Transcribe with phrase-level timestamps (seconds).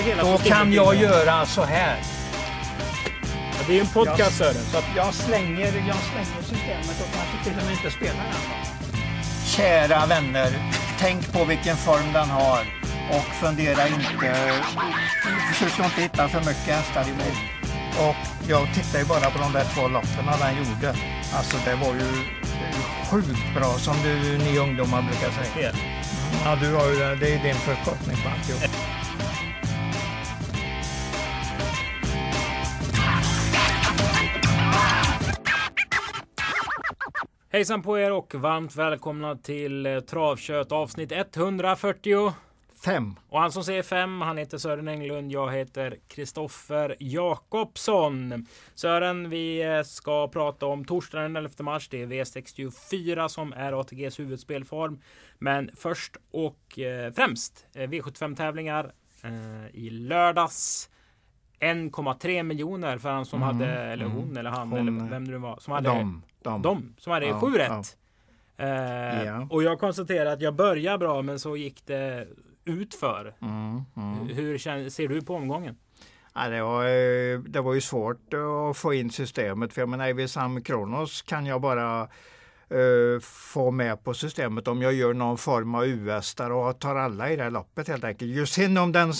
[0.00, 1.96] hela Då kan jag göra så här.
[3.52, 4.54] Ja, det är ju en podcast Sören.
[4.72, 8.72] Så att, Jag slänger, jag slänger systemet och kanske till och med inte spelar den.
[9.46, 10.50] Kära vänner,
[10.98, 12.60] tänk på vilken form den har
[13.10, 14.34] och fundera inte,
[15.52, 17.32] försök inte hitta för mycket hästar i mig.
[18.08, 18.16] Och
[18.48, 20.94] jag tittar ju bara på de där två loppen den gjorde.
[21.34, 22.08] Alltså det var ju
[23.10, 25.72] sjukt bra som du, ni ungdomar brukar säga.
[26.44, 28.62] Ja, du har ju, det är din förkortning på alltihop.
[37.52, 42.32] hejsan på er och varmt välkomna till eh, Travkött avsnitt 140.
[42.84, 43.14] Fem.
[43.28, 45.32] Och han som säger fem, han heter Sören Englund.
[45.32, 48.46] Jag heter Kristoffer Jakobsson.
[48.74, 51.88] Sören, vi eh, ska prata om torsdagen den 11 mars.
[51.88, 55.00] Det är V64 som är ATGs huvudspelform.
[55.38, 58.92] Men först och eh, främst eh, V75 tävlingar
[59.72, 60.88] i lördags.
[61.60, 64.16] 1,3 miljoner för han som Mm, hade, eller mm.
[64.16, 65.58] hon eller han Hon, eller vem det nu var.
[65.60, 66.22] Som hade, De.
[66.44, 66.62] De.
[66.62, 67.78] de som hade Ja, sju ja.
[67.78, 67.96] rätt.
[68.56, 69.46] Eh, Ja.
[69.50, 72.26] Och jag konstaterar att jag börjar bra men så gick det
[72.64, 73.34] utför.
[73.42, 74.28] Mm, mm.
[74.28, 74.58] Hur
[74.90, 75.76] ser du på omgången?
[76.34, 79.72] Ja, det, var, eh, det var ju svårt att få in systemet.
[79.72, 82.08] För jag menar, Sam Kronos kan jag bara
[82.72, 86.96] eh, få med på systemet om jag gör någon form av US där och tar
[86.96, 88.30] alla i det här loppet helt enkelt.
[88.30, 89.12] Just sen om den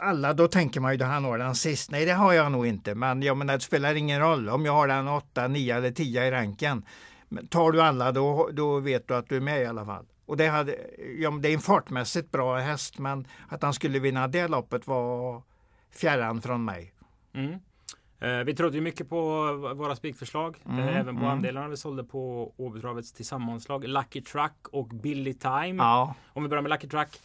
[0.00, 1.90] alla, då tänker man ju att han har den sist.
[1.90, 2.94] Nej, det har jag nog inte.
[2.94, 6.26] Men jag menar, det spelar ingen roll om jag har den 8, 9 eller 10
[6.26, 6.84] i ranken.
[7.28, 10.06] Men tar du alla då, då vet du att du är med i alla fall.
[10.26, 10.76] Och det, hade,
[11.18, 15.42] ja, det är en fartmässigt bra häst men att han skulle vinna det loppet var
[15.94, 16.94] fjärran från mig.
[17.34, 17.58] Mm.
[18.20, 20.56] Eh, vi trodde ju mycket på våra spikförslag.
[20.66, 21.32] Mm, eh, även på mm.
[21.32, 23.84] andelarna vi sålde på Åbytravets tillsammanslag.
[23.84, 25.74] Lucky Truck och Billy Time.
[25.82, 27.20] Ja, Om vi börjar med Lucky Truck.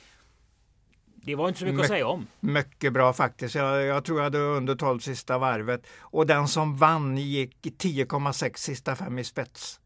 [1.26, 2.28] Det var inte så mycket My- att säga om.
[2.40, 3.56] mycket bra faktiskt.
[3.56, 5.88] Jag, jag tror jag hade under 12 sista varvet.
[6.00, 9.80] Och den som vann gick i 10,6 sista fem i spets.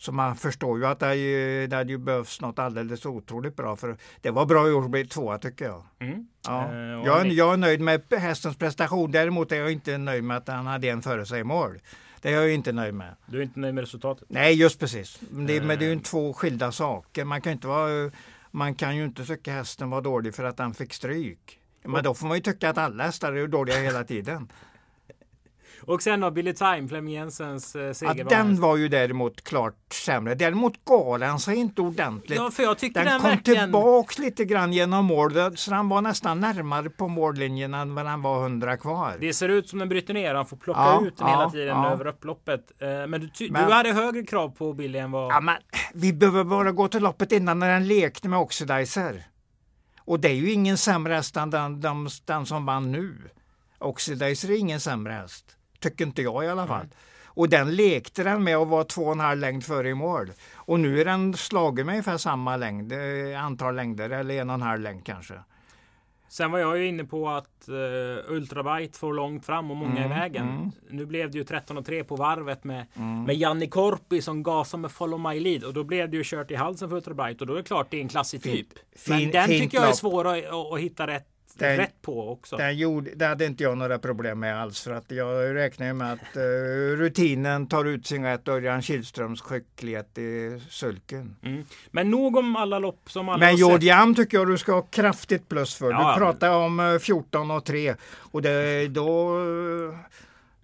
[0.00, 3.76] Så man förstår ju att det, ju- det hade ju behövs något alldeles otroligt bra.
[3.76, 5.82] För det var bra gjort att bli tvåa tycker jag.
[6.00, 6.26] Mm.
[6.46, 6.64] Ja.
[6.66, 9.10] Och Jag, han är- jag är nöjd med hästens prestation.
[9.10, 11.78] Däremot är jag inte nöjd med att han hade en före sig i mål.
[12.20, 13.14] Det är jag inte nöjd med.
[13.26, 14.24] Du är inte nöjd med resultatet?
[14.30, 15.18] Nej, just precis.
[15.20, 16.00] Det, men det är ju Eh.
[16.00, 17.24] två skilda saker.
[17.24, 18.10] Man kan, inte vara,
[18.50, 21.60] man kan ju inte tycka hästen var dålig för att den fick stryk.
[21.84, 24.48] Men då får man ju tycka att alla hästar är dåliga hela tiden.
[25.80, 28.36] Och sen då Billy Time, Flemming Jensens eh, Ja, segervana.
[28.36, 30.34] den var ju däremot klart sämre.
[30.34, 32.38] Däremot gav den sig inte ordentligt.
[32.38, 33.64] Ja, för jag tyckte den, den, kom verkligen...
[33.64, 35.56] tillbaks lite grann genom mål.
[35.56, 39.16] Så han var nästan närmare på mållinjen än vad han var 100 kvar.
[39.20, 40.34] Det ser ut som den bryter ner.
[40.34, 41.90] Han får plocka Ja, ut den ja, hela tiden ja.
[41.90, 42.72] över upploppet.
[42.78, 45.32] Eh, Men du, Men- du hade högre krav på Billy än vad...
[45.32, 45.56] Ja, men
[45.94, 49.22] vi behöver bara gå till loppet innan när den lekte med Oxidizer.
[50.00, 53.14] Och det är ju ingen sämre häst än den, den, den som vann nu.
[53.78, 55.56] Oxidizer är ingen sämre häst.
[55.80, 56.86] Tycker inte jag i alla fall.
[57.24, 60.30] Och den lekte den med att vara två och en halv längd före i mål.
[60.54, 64.54] Och nu är den slagen med ungefär samma längd, eh, antal längder, eller en och
[64.54, 65.34] en halv längd kanske.
[66.30, 70.12] Sen var jag ju inne på att uh, Ultrabite får långt fram och många Mm,
[70.12, 70.48] i vägen.
[70.48, 70.70] mm.
[70.90, 72.86] Nu blev det ju 13 och 3 på varvet med,
[73.26, 75.64] med Janni Korpi som gasade med Follow My Lead.
[75.64, 77.40] Och då blev det ju kört i halsen för Ultrabite.
[77.44, 78.52] Och då är det klart det är en klassig typ.
[78.52, 79.08] Fint.
[79.08, 82.30] Men Fin- den tycker jag är svår att, att, att hitta rätt, Den- rätt på
[82.32, 82.56] också.
[82.56, 86.12] Det, gjorde, det hade inte jag några problem med alls för att jag räknar med
[86.12, 86.42] att eh,
[86.96, 91.36] rutinen tar ut sin rätt och Örjan Kihlströms skicklighet i sulken.
[91.42, 91.64] Mm.
[91.90, 93.56] Men nog om alla lopp som alla Men.
[93.56, 95.90] Jordiam tycker jag du ska ha kraftigt plus för.
[95.90, 99.34] Ja, du pratar om eh, 14 och 3 och det, då,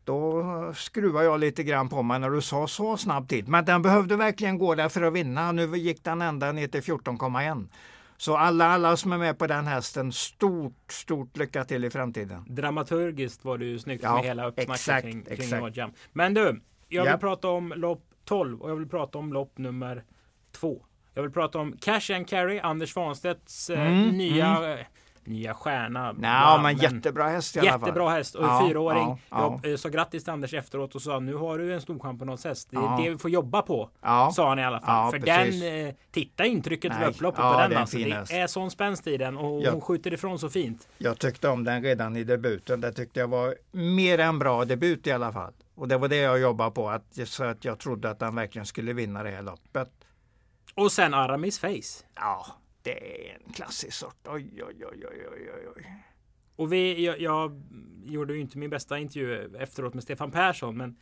[0.04, 0.42] då
[0.76, 3.48] skruvar jag lite grann på mig när du sa så snabb tid.
[3.48, 5.52] Men den behövde verkligen gå där för att vinna.
[5.52, 7.66] Nu gick den ända ner till 14,1.
[8.16, 12.44] Så alla, alla som är med på den hästen, stort, stort lycka till i framtiden.
[12.48, 15.60] Dramaturgiskt var det ju snyggt Ja, med hela exakt, kring, kring exakt.
[15.62, 15.92] Jordiam.
[16.12, 17.18] Men du, jag vill Ja.
[17.18, 20.04] prata om lopp 12 och jag vill prata om lopp nummer
[20.52, 20.84] 2.
[21.14, 24.86] Jag vill prata om Cash and Carry, Anders Svanstedts eh, Mm, nya, eh,
[25.26, 26.12] nya stjärna.
[26.12, 27.80] Nej, Ja, men jättebra häst i alla fall.
[27.80, 29.08] Jättebra häst och Ja, fyraåring.
[29.08, 29.60] ja, ja.
[29.62, 32.70] Jag eh, sa grattis till Anders efteråt och sa nu har du en storchampionatshäst.
[32.70, 33.90] Det är det vi får jobba på.
[34.32, 35.10] Sa han i alla fall.
[35.12, 35.60] För precis.
[35.62, 37.08] den, eh, titta intrycket Nej.
[37.08, 37.96] upploppet på det är den alltså.
[37.98, 39.70] Det är sån spänst i den och Ja.
[39.70, 40.88] hon skjuter ifrån så fint.
[40.98, 42.80] Jag tyckte om den redan i debuten.
[42.80, 45.52] Det tyckte jag var mer än bra debut i alla fall.
[45.74, 48.66] Och det var det jag jobbade på, att, så att jag trodde att han verkligen
[48.66, 49.90] skulle vinna det här loppet.
[50.74, 52.04] Och sen Aramis Face.
[52.14, 52.46] Ja,
[52.84, 54.28] det är en klassisk sort.
[54.28, 56.04] Oj, oj, oj, oj, oj, oj, oj.
[56.56, 57.62] Och vi, jag, jag
[58.04, 60.96] gjorde ju inte min bästa intervju efteråt med Stefan Persson, men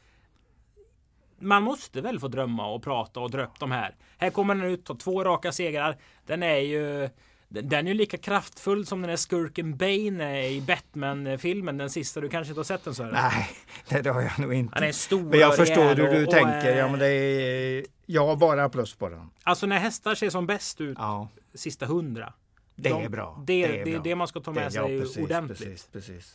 [1.39, 3.97] man måste väl få drömma och prata och dra upp de här.
[4.19, 5.97] Här kommer den ut, tar två raka segrar.
[6.27, 7.09] Den är ju
[7.53, 12.21] den är ju lika kraftfull som den där skurken Bane i Batman-filmen, den sista.
[12.21, 13.13] Du kanske inte har sett den Sören?
[13.13, 14.75] Nej, det har jag nog inte.
[14.75, 16.77] Han är stor Men jag förstår hur du och, tänker.
[16.77, 19.31] Ja, men det är, jag har bara plus på den.
[19.43, 22.33] Alltså när hästar ser som bäst ut Ja, sista hundra.
[22.77, 23.43] det de, är bra.
[23.47, 24.03] Det, är det är bra.
[24.05, 25.59] det man ska ta med Det- sig precis, ordentligt.
[25.59, 26.35] Precis, precis.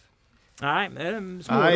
[0.62, 1.04] Nej, eh,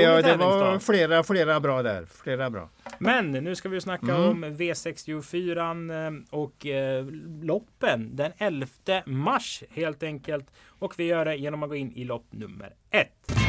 [0.01, 2.05] Ja, det var flera, flera bra där.
[2.23, 2.69] Flera bra.
[2.99, 4.21] Men nu ska vi snacka Mm.
[4.29, 7.05] om V64 eh, och eh,
[7.41, 8.67] loppen den 11
[9.05, 10.51] mars helt enkelt.
[10.79, 13.40] Och vi gör det genom att gå in i lopp nummer ett.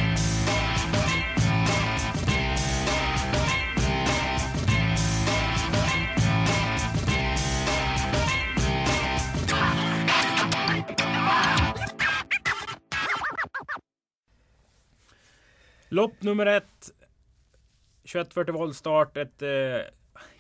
[15.93, 16.91] Lopp nummer ett.
[18.03, 19.17] 2140 volt start.
[19.17, 19.49] Ett eh,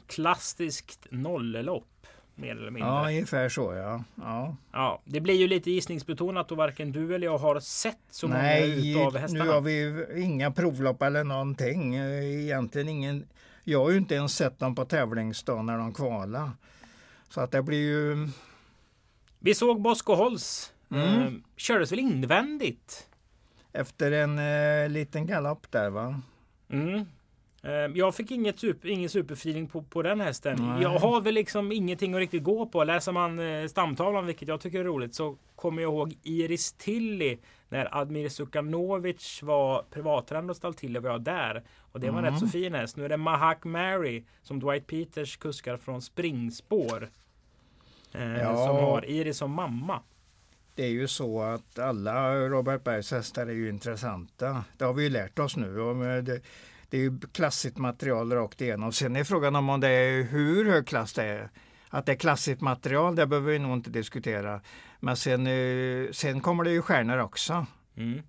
[0.07, 2.07] klassiskt nolllopp.
[2.35, 2.91] Mer eller mindre.
[2.91, 3.09] Ja, Ja.
[3.09, 4.05] ungefär så ja.
[4.73, 5.03] ja.
[5.05, 8.91] det blir ju lite gissningsbetonat och varken du eller jag har sett så många Nej,
[8.93, 9.53] utav nu hästarna.
[9.53, 11.95] har vi inga provlopp eller någonting.
[11.95, 13.27] Egentligen ingen.
[13.65, 16.51] Jag har ju inte ens sett dem på tävlingsdagen när de kvalar.
[17.29, 18.29] Så att det blir ju...
[19.39, 20.73] Vi såg Bosco Holz.
[20.91, 21.05] Mm.
[21.23, 23.09] Eh, kördes väl invändigt.
[23.73, 26.21] Efter en eh, liten galopp där va?
[26.71, 27.05] Mm.
[27.63, 30.59] Eh, Jag fick inget super, ingen superfeeling på, på den hästen.
[30.61, 30.83] Nej.
[30.83, 32.85] Jag har väl liksom ingenting att riktigt gå på.
[32.85, 37.39] Läser man eh, stamtavlan, vilket jag tycker är roligt, så kommer jag ihåg Iris Tilly
[37.69, 41.63] när Admir Sukanovic var privattränare och stall till var jag där.
[41.93, 42.33] Och det var en Mm.
[42.35, 42.97] rätt så fin häst.
[42.97, 47.09] Nu är det Mahak Mary som Dwight Peters kuskar från springspår.
[48.13, 48.67] Eh, Ja.
[48.67, 50.01] Som har Iris som mamma.
[50.75, 54.65] Det är ju så att alla Robert Bergs hästar är ju intressanta.
[54.79, 55.75] Det har vi ju lärt oss nu.
[56.23, 56.41] Det,
[56.89, 58.93] det är ju klassiskt material rakt igenom.
[58.93, 61.51] Sen är frågan om det är hur hög klass det är.
[61.89, 64.61] Att det är klassiskt material, det behöver vi nog inte diskutera.
[65.01, 67.67] Men sen, eh, sen kommer det ju stjärnor också.
[67.97, 68.23] Mm.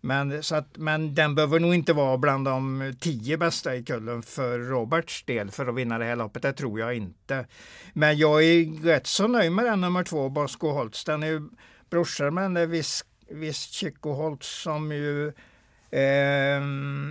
[0.00, 4.22] Men, så att, men den behöver nog inte vara bland de tio bästa i kullen
[4.22, 6.42] för Roberts del för att vinna det här loppet.
[6.42, 7.46] Det tror jag inte.
[7.92, 11.04] Men jag är rätt så nöjd med den nummer två, Bosco Holtz.
[11.04, 11.42] Den är
[11.92, 15.28] ju brorsor med den där Vis- Vischico Holtz som ju
[15.90, 16.62] eh,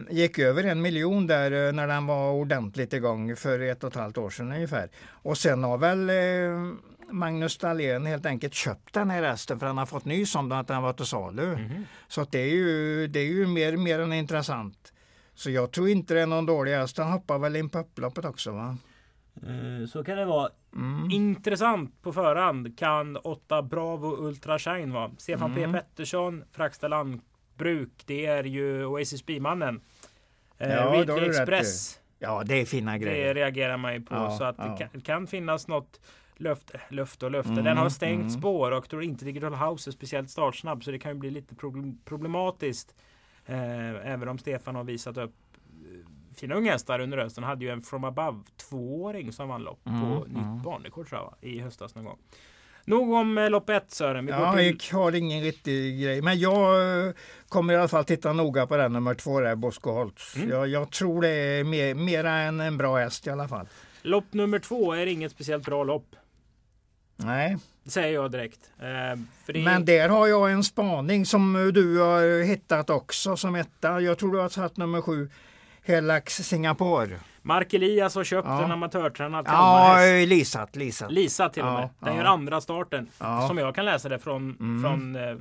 [0.10, 3.96] gick över en miljon där eh, när den var ordentligt igång för ett och ett
[3.96, 4.90] halvt år sedan ungefär.
[5.24, 6.74] Och sen har väl eh,
[7.14, 10.58] Magnus Dahlén helt enkelt köpt den här hästen för han har fått nys om den
[10.60, 11.56] att den var till salu.
[11.56, 11.86] Mhm.
[12.08, 14.94] Så det är ju, det är ju mer, mer än intressant.
[15.36, 16.98] Så jag tror inte det är någon dålig häst.
[16.98, 18.78] Han hoppar väl in på upploppet också va?
[19.36, 20.50] Eh, Så kan det vara.
[20.76, 21.12] Mm.
[21.12, 25.12] Intressant på förhand kan 8 Bravo Ultra Shine vara.
[25.18, 25.74] Stefan Mm.
[25.74, 28.04] P Pettersson, Fracksta Lantbruk.
[28.06, 29.82] Det är ju Oasis B-mannen.
[30.58, 32.00] Eh, Ja, det rätt Express.
[32.20, 33.34] Ja, det är fina Det grejer.
[33.34, 34.16] reagerar man ju på.
[34.16, 34.64] Ja, så att ja.
[34.66, 36.00] det kan, kan finnas något
[36.36, 37.52] löfte, löfte och löfte.
[37.52, 38.30] Mm, Den har stängt mm.
[38.30, 40.84] spår och tror inte Digital House är speciellt startsnabb.
[40.84, 42.96] Så det kan ju bli lite problem, problematiskt.
[43.46, 45.36] Eh, även om Stefan har visat upp
[46.42, 47.44] eh, fina unga hästar under hösten.
[47.44, 48.40] Hade ju en From Above
[48.70, 50.62] tvååring som vann lopp på Mm, nytt mm.
[50.62, 52.18] banrekord tror jag i höstas någon gång.
[52.86, 54.26] Nog om eh, lopp ett Sören.
[54.26, 54.78] Vi Ja, till...
[54.92, 56.22] jag har ingen riktig grej.
[56.22, 57.14] Men jag eh,
[57.50, 60.36] kommer i alla fall titta noga på den nummer två där, Bosco Holtz.
[60.36, 60.50] Mm.
[60.50, 63.68] Jag, jag tror det är mer, mera än en bra häst i alla fall.
[64.02, 66.16] Lopp nummer två är inget speciellt bra lopp.
[67.16, 68.72] Nej, Det säger jag direkt.
[68.80, 69.64] Eh, det...
[69.64, 74.02] men där har jag en spaning som du har hittat också som etta.
[74.02, 75.30] Jag tror du har satt nummer sju,
[75.86, 77.20] Helax Singapore.
[77.42, 78.64] Mark Elias har köpt Ja.
[78.66, 79.98] en amatörtränad Ja,
[80.28, 81.12] lisat, lisat.
[81.12, 81.90] Lisa till och Ja, med.
[82.00, 82.20] Den ja.
[82.22, 83.08] gör andra starten.
[83.20, 83.48] Ja.
[83.48, 84.82] Som jag kan läsa det från, Mm.
[84.84, 85.36] från eh,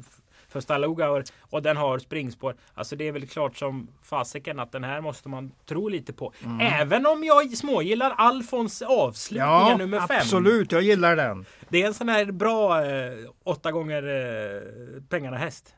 [0.48, 2.54] för Staloga och, och den har springspår.
[2.74, 6.32] Alltså det är väl klart som fasiken att den här måste man tro lite på.
[6.60, 10.16] Även om jag smågillar Alfons avslutning Ja, nummer fem.
[10.20, 10.72] absolut.
[10.72, 11.44] Jag gillar den.
[11.68, 13.12] Det är en sån här bra eh,
[13.44, 15.74] åtta gånger eh, pengarna häst.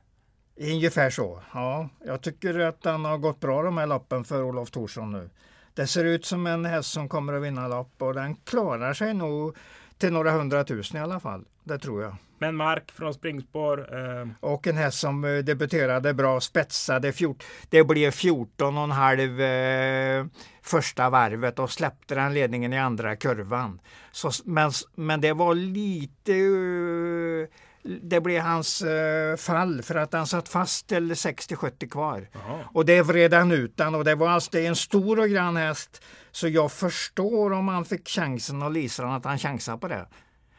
[0.56, 1.42] Ungefär så.
[1.54, 5.30] Ja, jag tycker att den har gått bra de här loppen för Olof Thorsson nu.
[5.74, 9.14] Det ser ut som en häst som kommer att vinna lopp och den klarar sig
[9.14, 9.56] nog
[9.98, 11.44] till några hundratusen i alla fall.
[11.64, 12.16] Det tror jag.
[12.38, 13.78] Men Mark från springspår.
[13.98, 17.12] Eh, Och en häst som eh, debuterade bra, spetsade.
[17.12, 20.26] Fjort, det blev 14 och en halv eh,
[20.62, 23.80] första varvet och släppte den ledningen i andra kurvan.
[24.12, 26.32] Så, men, men det var lite...
[26.32, 32.28] Eh, det blev hans eh, fall för att han satt fast till 60-70 kvar.
[32.32, 32.58] jaha.
[32.72, 35.28] Och det vred han ut den och det var alltså det är en stor och
[35.28, 36.02] grann häst.
[36.30, 40.06] Så jag förstår om han fick chansen och Lisa att han chansade på det.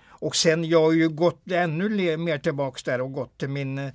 [0.08, 3.92] Och sen jag har ju gått ännu mer tillbaks där och gått till min,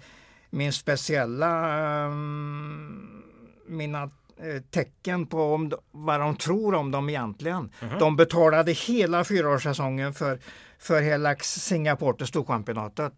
[0.50, 3.22] min speciella um,
[3.66, 7.70] mina eh, tecken på om, vad de tror om dem egentligen.
[7.80, 7.98] Mhm.
[7.98, 10.38] De betalade hela fyraårssäsongen för,
[10.78, 13.12] för hela Singapore till Storchampionatet.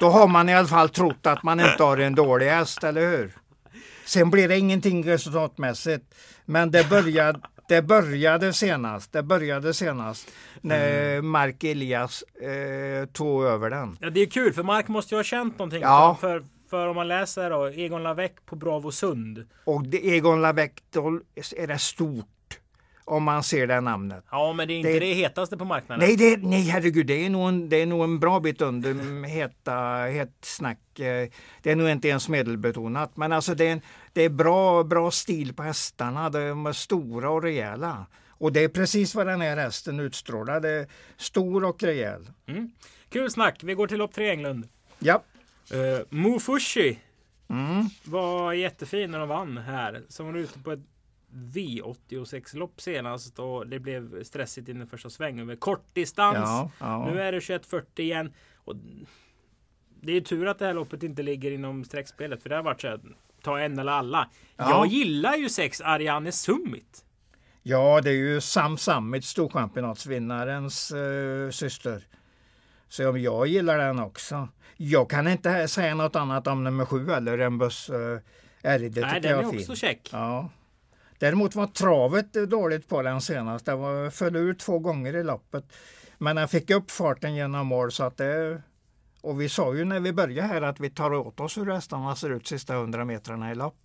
[0.00, 3.10] Då har man i alla fall trott att man inte har en dålig häst, eller
[3.10, 3.32] hur?
[4.04, 6.14] Sen blir det ingenting resultatmässigt.
[6.44, 9.12] Men det började, det började senast.
[9.12, 10.30] Det började senast
[10.60, 11.28] när mm.
[11.28, 13.96] Mark Elias eh, tog över den.
[14.00, 15.82] Ja, det är kul för Mark måste ju ha känt någonting.
[15.82, 16.16] Ja.
[16.20, 19.46] För, för om man läser då, Egon Lavec på Bravo Sund.
[19.64, 21.20] Och det, Egon Lavec, då
[21.56, 22.26] är det stort
[23.04, 24.24] om man ser det namnet.
[24.30, 26.06] Ja, men det är inte det, det hetaste på marknaden.
[26.06, 29.24] Nej, det, nej herregud, det är, nog en, det är nog en bra bit under
[29.26, 29.74] heta,
[30.06, 30.98] het snack.
[30.98, 31.28] Eh,
[31.62, 33.80] det är nog inte ens medelbetonat, men alltså det är,
[34.12, 36.30] det är bra, bra stil på hästarna.
[36.30, 38.06] De är stora och rejäla.
[38.28, 40.86] Och det är precis vad den här hästen utstrålar.
[41.16, 42.30] Stor och rejäl.
[42.46, 42.70] Mm.
[43.08, 43.60] Kul snack.
[43.62, 44.68] Vi går till lopp tre Englund.
[44.98, 45.22] Ja.
[45.74, 46.98] Uh, Mofushi
[47.48, 47.86] mm.
[48.04, 50.02] var jättefin när de vann här.
[50.08, 50.91] Som var ute på ett
[51.32, 56.36] V86-lopp senast och det blev stressigt i den första svängen över kortdistans.
[56.38, 57.10] Ja, ja.
[57.10, 58.32] Nu är det 21.40 igen.
[58.54, 58.76] Och
[60.00, 62.80] det är tur att det här loppet inte ligger inom streckspelet för det har varit
[62.80, 63.00] så här,
[63.42, 64.30] ta en eller alla.
[64.56, 64.70] Ja.
[64.70, 67.04] Jag gillar ju sex Ariane Summit.
[67.62, 72.06] Ja, det är ju Sam Summit, storchampionatsvinnarens uh, syster.
[72.88, 74.48] Så jag gillar den också.
[74.76, 78.18] Jag kan inte säga något annat om nummer sju eller en buss uh,
[78.62, 79.00] RD.
[79.00, 80.08] Nej, den är också check.
[80.12, 80.50] Ja.
[81.22, 83.66] Däremot var travet dåligt på den senast.
[83.66, 85.64] Den var, föll ur två gånger i loppet.
[86.18, 88.62] Men den fick upp farten genom mål så att det
[89.20, 92.16] och vi sa ju när vi började här att vi tar åt oss hur hästarna
[92.16, 93.76] ser ut sista hundra metrarna i lopp.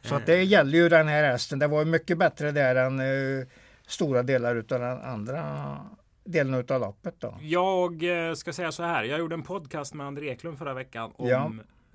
[0.00, 0.46] Så att det mm.
[0.46, 1.58] gäller ju den här hästen.
[1.58, 3.46] Det var mycket bättre där än uh,
[3.86, 5.76] stora delar av den andra
[6.24, 7.14] delen av loppet.
[7.18, 7.38] Då.
[7.40, 9.04] Jag uh, ska säga så här.
[9.04, 11.50] Jag gjorde en podcast med André Eklund förra veckan om ja.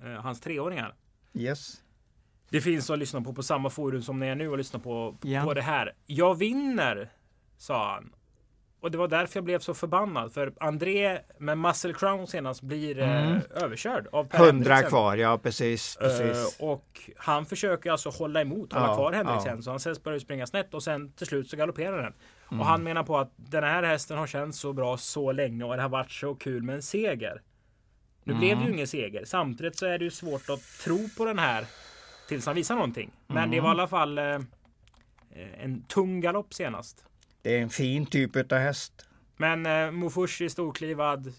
[0.08, 0.94] uh, hans treåringar.
[1.34, 1.82] Yes.
[2.50, 5.16] Det finns att lyssna på på samma forum som ni är nu och lyssna på,
[5.22, 5.42] ja.
[5.44, 5.94] på det här.
[6.06, 7.10] Jag vinner,
[7.58, 8.12] sa han.
[8.80, 10.32] Och det var därför jag blev så förbannad.
[10.32, 13.34] För André med Muscle Crown senast blir eh, mm.
[13.34, 15.96] eh, överkörd av Per 100 kvar, ja precis.
[16.00, 16.60] precis.
[16.60, 19.62] Uh, och han försöker alltså hålla emot, hålla ja, kvar Henriksen.
[19.66, 19.78] Ja.
[19.78, 22.12] Så han börjar springa snett och sen till slut så galopperar den.
[22.50, 22.60] Mm.
[22.60, 25.76] Och han menar på att den här hästen har känts så bra så länge och
[25.76, 27.42] det har varit så kul med en seger.
[28.24, 28.40] Nu mm.
[28.40, 29.24] blev det ju ingen seger.
[29.24, 31.64] Samtidigt så är det ju svårt att tro på den här
[32.30, 33.10] tills han visar någonting.
[33.26, 33.50] Men mm.
[33.50, 34.24] det var i alla fall eh,
[35.58, 37.04] en tung galopp senast.
[37.42, 38.92] Det är en fin typ av häst.
[39.36, 41.32] Men eh, Mofushi storklivad.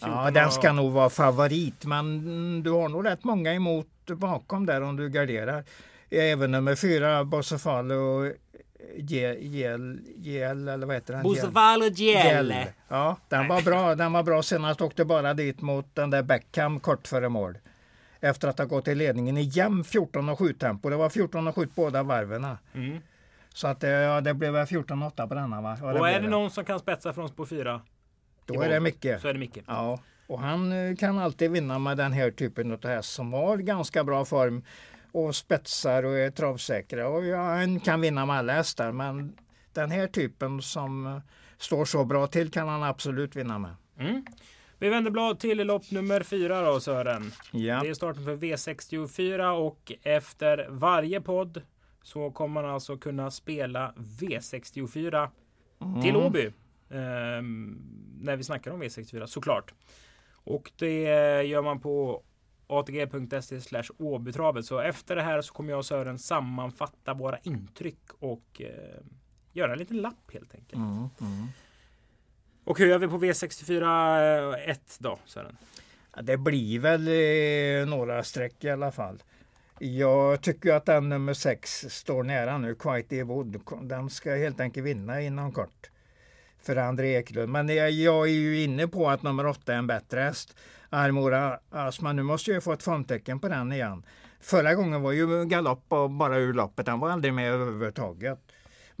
[0.00, 0.76] Ja, den ska och...
[0.76, 1.84] nog vara favorit.
[1.84, 5.64] Men du har nog rätt många emot bakom där om du garderar.
[6.10, 8.32] Även nummer fyra, Bossefalo och
[8.96, 11.22] Gel, Gel, eller vad heter den?
[11.22, 12.54] Bossefalo Gel.
[12.88, 13.94] Ja, den var bra.
[13.94, 14.80] Den var bra senast.
[14.80, 17.58] Åkte bara dit mot den där Beckham kort före mål
[18.22, 20.90] efter att ha gått i ledningen i jämn 14 och 7 tempo.
[20.90, 22.46] Det var 14 och 7 båda varven.
[22.74, 22.98] Mm.
[23.54, 25.78] Så att ja, det blev 14-8 på denna va?
[25.82, 27.80] Och, och är det, någon som kan spetsa från spår 4?
[28.46, 29.06] Då är det Micke.
[29.20, 29.58] Så är det Micke.
[29.66, 29.98] Ja.
[30.26, 34.04] Och han eh, kan alltid vinna med den här typen av häst som har ganska
[34.04, 34.64] bra form
[35.12, 37.08] och spetsar och är travsäkra.
[37.08, 39.36] Och ja, han kan vinna med alla hästar men
[39.72, 41.20] den här typen som
[41.58, 43.74] står så bra till kan han absolut vinna med.
[43.98, 44.24] Mm.
[44.82, 47.32] Vi vänder blad till lopp nummer fyra då Sören.
[47.50, 47.80] Ja.
[47.82, 51.62] Det är starten för V64 och efter varje podd
[52.02, 55.28] så kommer man alltså kunna spela V64
[55.80, 56.02] mm.
[56.02, 56.46] till Åby.
[56.88, 57.42] Eh,
[58.20, 59.74] när vi snackar om V64 såklart.
[60.32, 61.02] Och det
[61.42, 62.22] gör man på
[62.66, 64.64] atg.se slash Åbytravet.
[64.64, 69.04] Så efter det här så kommer jag och Sören sammanfatta våra intryck och eh,
[69.52, 70.74] göra en liten lapp helt enkelt.
[70.74, 71.08] Mm.
[71.20, 71.48] Mm.
[72.64, 75.56] Och hur gör vi på V64 1 eh, då Sören?
[76.22, 79.22] Det blir väl eh, några streck i alla fall.
[79.78, 83.60] Jag tycker att den nummer 6 står nära nu, Quite Wood.
[83.82, 85.90] Den ska helt enkelt vinna inom kort.
[86.62, 87.52] För André Eklund.
[87.52, 90.56] Men jag, jag är ju inne på att nummer 8 är en bättre häst.
[90.90, 94.02] Armora Asma, nu måste jag få ett formtecken på den igen.
[94.40, 96.86] Förra gången var ju galopp och bara ur loppet.
[96.86, 98.51] Den var aldrig med överhuvudtaget.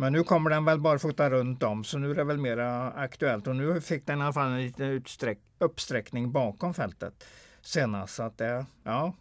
[0.02, 2.92] Men nu kommer den väl bara fota runt om så nu är det väl mera
[2.92, 7.24] aktuellt och nu fick den i alla fall en liten utsträck, uppsträckning bakom fältet
[7.60, 8.14] senast.
[8.14, 9.12] Så att det, ja.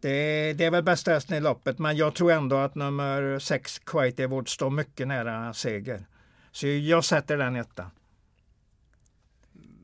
[0.00, 3.78] Det, det är väl bästa hästen i loppet men jag tror ändå att nummer 6
[3.78, 6.06] Quite Award står mycket nära seger.
[6.50, 7.90] Så jag sätter den etta.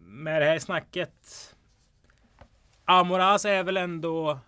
[0.04, 1.54] Med det här snacket.
[2.84, 4.38] Amoras är väl ändå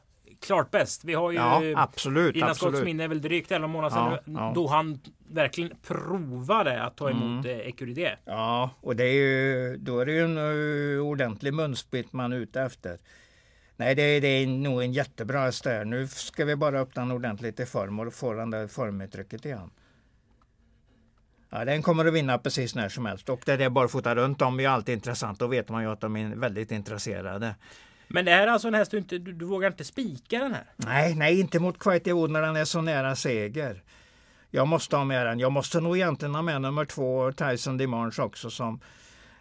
[0.40, 1.04] klart bäst.
[1.04, 4.66] Vi har ju ja, absolut, innan skottsminne är väl drygt 11 månader sedan ja, då
[4.66, 7.60] han verkligen provade att ta emot mm.
[7.60, 8.18] Eh, Ecuride.
[8.24, 12.36] Ja, och det är ju, då är det ju en uh, ordentlig munsprit man är
[12.36, 12.98] ute efter.
[13.76, 15.84] Nej, det, det är nog en jättebra häst där.
[15.84, 19.70] Nu ska vi bara öppna den ordentligt i form och få den där formuttrycket igen.
[21.50, 24.60] Ja, den kommer att vinna precis när som helst och det är barfota runt om
[24.60, 25.38] är alltid intressant.
[25.38, 27.54] Då vet man ju att de är väldigt intresserade.
[28.08, 30.54] Men det här är alltså en häst du inte, du, du vågar inte spika den
[30.54, 30.64] här?
[30.76, 33.82] Nej, nej, inte mot Quite Wood när den är så nära seger.
[34.50, 35.38] Jag måste ha med den.
[35.38, 38.80] Jag måste nog egentligen ha med nummer två, Tyson Dimanche också som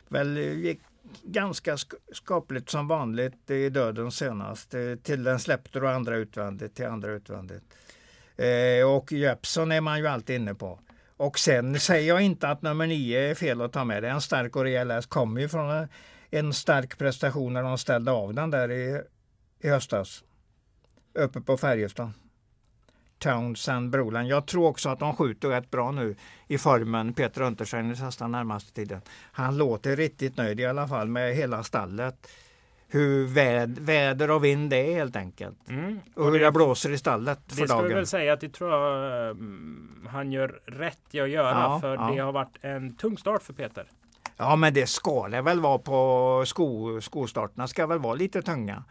[0.07, 0.79] väl gick
[1.23, 1.77] ganska
[2.13, 4.73] skapligt som vanligt i döden senast.
[4.73, 7.63] Eh, till den släppte då andra utvändigt till andra utvändigt.
[8.37, 10.79] Eh, och Jeppson är man ju alltid inne på.
[11.17, 14.03] Och sen säger jag inte att nummer nio är fel att ta med.
[14.03, 15.09] Det är en stark och rejäl häst.
[15.09, 15.87] Kommer ju från
[16.39, 19.01] en, stark prestation när de ställde av den där i,
[19.59, 20.23] i höstas.
[21.13, 22.11] Uppe på Färjestad.
[23.19, 24.27] Townsend Broland.
[24.27, 26.15] Jag tror också att de skjuter rätt bra nu
[26.47, 29.01] i formen Peter Untersteiner nästan närmaste tiden.
[29.31, 32.27] Han låter riktigt nöjd i alla fall med hela stallet.
[32.87, 35.69] Hur väd, väder och vind är helt enkelt.
[35.69, 35.99] Mm.
[36.15, 37.83] Och, och hur det, blåser i stallet för det dagen.
[37.83, 41.59] Det vi väl säga att det tror jag um, han gör rätt i att göra
[41.59, 42.11] ja, för ja.
[42.15, 43.87] det har varit en tung start för Peter.
[44.37, 48.83] Ja men det ska det väl vara på sko, skostarterna ska väl vara lite tunga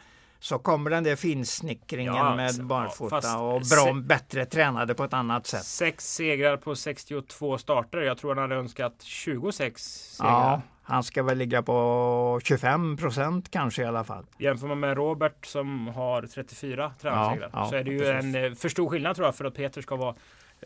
[0.44, 5.12] så kommer den där finsnickringen ja, med barfota ja, och bra, bättre tränade på ett
[5.12, 5.64] annat sätt.
[5.64, 7.98] Sex segrar på 62 starter.
[7.98, 10.30] Jag tror han hade önskat 26 segrar.
[10.30, 14.24] Ja, han ska väl ligga på 25 procent kanske i alla fall.
[14.38, 18.24] Jämför man med Robert som har 34 tränarsegrar ja, så är det ju precis.
[18.24, 20.14] en eh, för stor skillnad tror jag för att Peter ska vara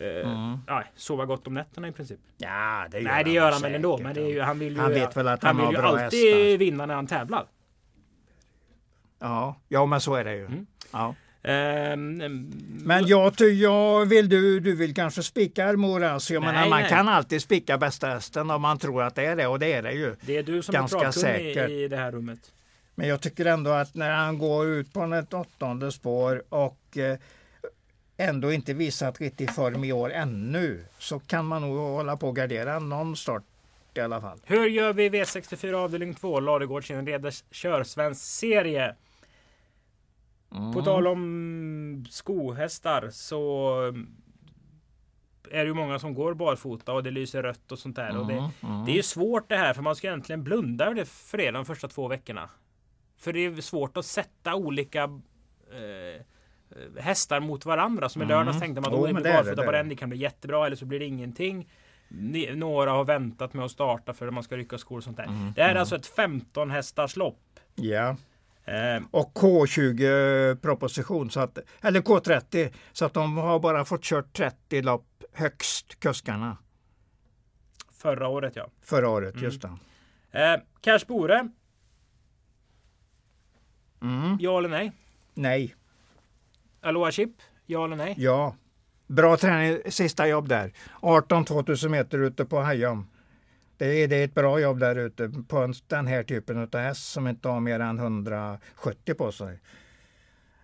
[0.01, 0.59] mm.
[0.67, 2.19] ja, sova gott om nätterna i princip.
[2.37, 3.99] Ja, det gör Nej, det gör han väl ändå.
[3.99, 6.59] Men ju, han vill ju, han vet väl att han, han vill ju alltid hästar.
[6.59, 7.47] vinna när han tävlar.
[9.19, 10.47] Ja, ja men så är det ju.
[10.47, 10.67] Mm.
[10.93, 11.15] Ja.
[11.43, 12.53] Um,
[12.85, 15.67] men jag, jag vill du, du vill kanske spika
[16.41, 16.89] nej, menar, man nej.
[16.89, 19.83] kan alltid spika bästa hästen om man tror att det är det och det är
[19.83, 20.17] det ju.
[20.21, 21.71] Det är du som Ganska är säkert.
[21.71, 22.53] i det här rummet.
[22.95, 27.19] Men jag tycker ändå att när han går ut på ett åttonde spår och eh,
[28.19, 32.35] ändå inte visat riktig form i år ännu så kan man nog hålla på att
[32.35, 33.43] gardera någon start
[33.95, 34.39] i alla fall.
[34.45, 38.95] Hur gör vi V64 avdelning 2 Ladugårdsinreders körsvensk serie?
[40.53, 40.73] Mm.
[40.73, 43.75] På tal om skohästar så
[45.51, 48.11] är det ju många som går barfota och det lyser rött och sånt där.
[48.11, 48.85] Mm, och det, mm.
[48.85, 51.89] det är ju svårt det här för man ska egentligen blunda för det de första
[51.89, 52.51] två veckorna.
[53.17, 55.03] För det är svårt att sätta olika
[55.71, 56.23] eh,
[56.99, 58.09] hästar mot varandra.
[58.09, 58.61] Som i lördags mm.
[58.61, 61.07] tänkte man då oh, är barfota på det kan bli jättebra eller så blir det
[61.07, 61.69] ingenting.
[62.55, 65.25] Några har väntat med att starta för att man ska rycka skor och sånt där.
[65.25, 65.81] Mm, det här är mm.
[65.81, 67.61] alltså ett 15 hästars lopp.
[67.75, 68.17] Ja.
[68.65, 74.33] Eh, och K20 proposition, så att, eller K30, så att de har bara fått kört
[74.33, 76.57] 30 lopp högst, kuskarna.
[77.93, 78.69] Förra året ja.
[78.83, 79.45] Förra året, mm.
[79.45, 79.71] just det.
[80.31, 81.49] Eh, Cash Bore.
[84.03, 84.37] Mm.
[84.41, 84.93] Ja eller nej?
[85.35, 85.75] Nej.
[86.89, 87.31] Aloha Chip?
[87.67, 88.15] Ja eller nej?
[88.19, 88.55] Ja.
[89.07, 90.73] Bra träning, sista jobb där.
[91.01, 93.07] 18 2000 meter ute på Hajom.
[93.77, 97.13] Det är, det är ett bra jobb där ute på den här typen av häst
[97.13, 99.59] som inte har mer än 170 på sig.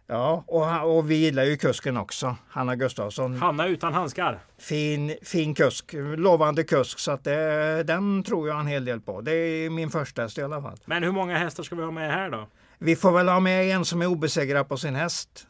[0.07, 3.37] Ja, och, och vi gillar ju kusken också, Hanna Gustafsson.
[3.37, 4.39] Hanna utan handskar.
[4.59, 9.21] Fin, fin kusk, lovande kusk, så att det, den tror jag en hel del på.
[9.21, 10.79] Det är min första häst i alla fall.
[10.85, 12.49] Men hur många hästar ska vi ha med här då?
[12.79, 15.47] Vi får väl ha med en som är obesegrad på sin häst.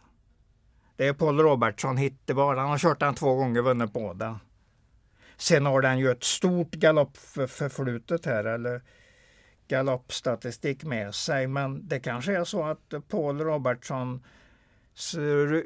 [0.96, 2.56] Det är Paul Robertsson, Hittebar.
[2.56, 4.40] Han har kört den två gånger, vunnit båda.
[5.36, 8.82] Sen har den ju ett stort galoppförflutet här, eller
[9.68, 11.46] galoppstatistik med sig.
[11.46, 14.24] Men det kanske är så att Paul Robertson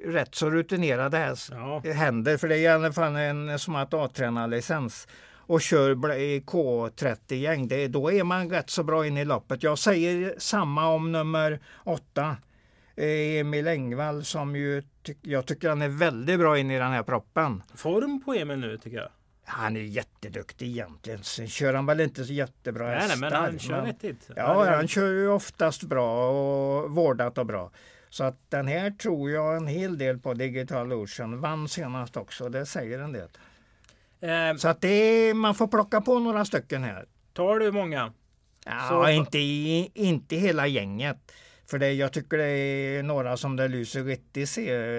[0.05, 1.83] rätt så rutinerade häst, ja.
[1.93, 5.09] händer, för det är i alla fall en som att A-tränarlicens
[5.49, 9.63] och kör i K30-gäng, då är man rätt så bra in i loppet.
[9.63, 12.37] Jag säger samma om nummer åtta,
[12.99, 14.83] Emil Engvall, som ju
[15.23, 17.63] jag tycker han är väldigt bra in i den här proppen.
[17.75, 19.09] Form på Emil nu tycker jag.
[19.45, 21.23] Han är jätteduktig egentligen.
[21.23, 23.17] Sen kör han väl inte så jättebra nej, hästar.
[23.21, 24.31] Nej, men han kör vettigt.
[24.37, 27.71] Ja, han kör ju oftast bra och vårdat och bra.
[28.11, 31.41] Så att den här tror jag en hel del på Digital Ocean.
[31.41, 33.29] Vann senast också, det säger en del.
[34.21, 37.07] Eh, så att det är, man får plocka på några stycken här.
[37.33, 38.13] Tar du många?
[38.65, 39.09] Ja, så...
[39.09, 41.33] inte, inte hela gänget.
[41.71, 44.49] För det, jag tycker det är några som det lyser riktig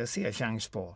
[0.09, 0.95] C-chans på.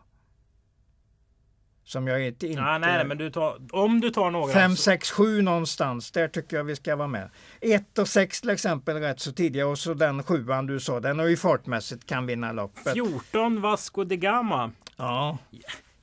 [1.84, 2.46] Som jag inte...
[2.46, 4.52] Ja, nej, men du tar, om du tar några.
[4.52, 6.10] 5, 6, 7 någonstans.
[6.10, 7.30] Där tycker jag vi ska vara med.
[7.60, 11.00] 1 och 6 till exempel rätt så tidiga och så den sjuan du sa.
[11.00, 12.92] Den har ju fartmässigt kan vinna loppet.
[12.92, 14.72] 14 Vasco de Gama.
[14.96, 15.38] Ja.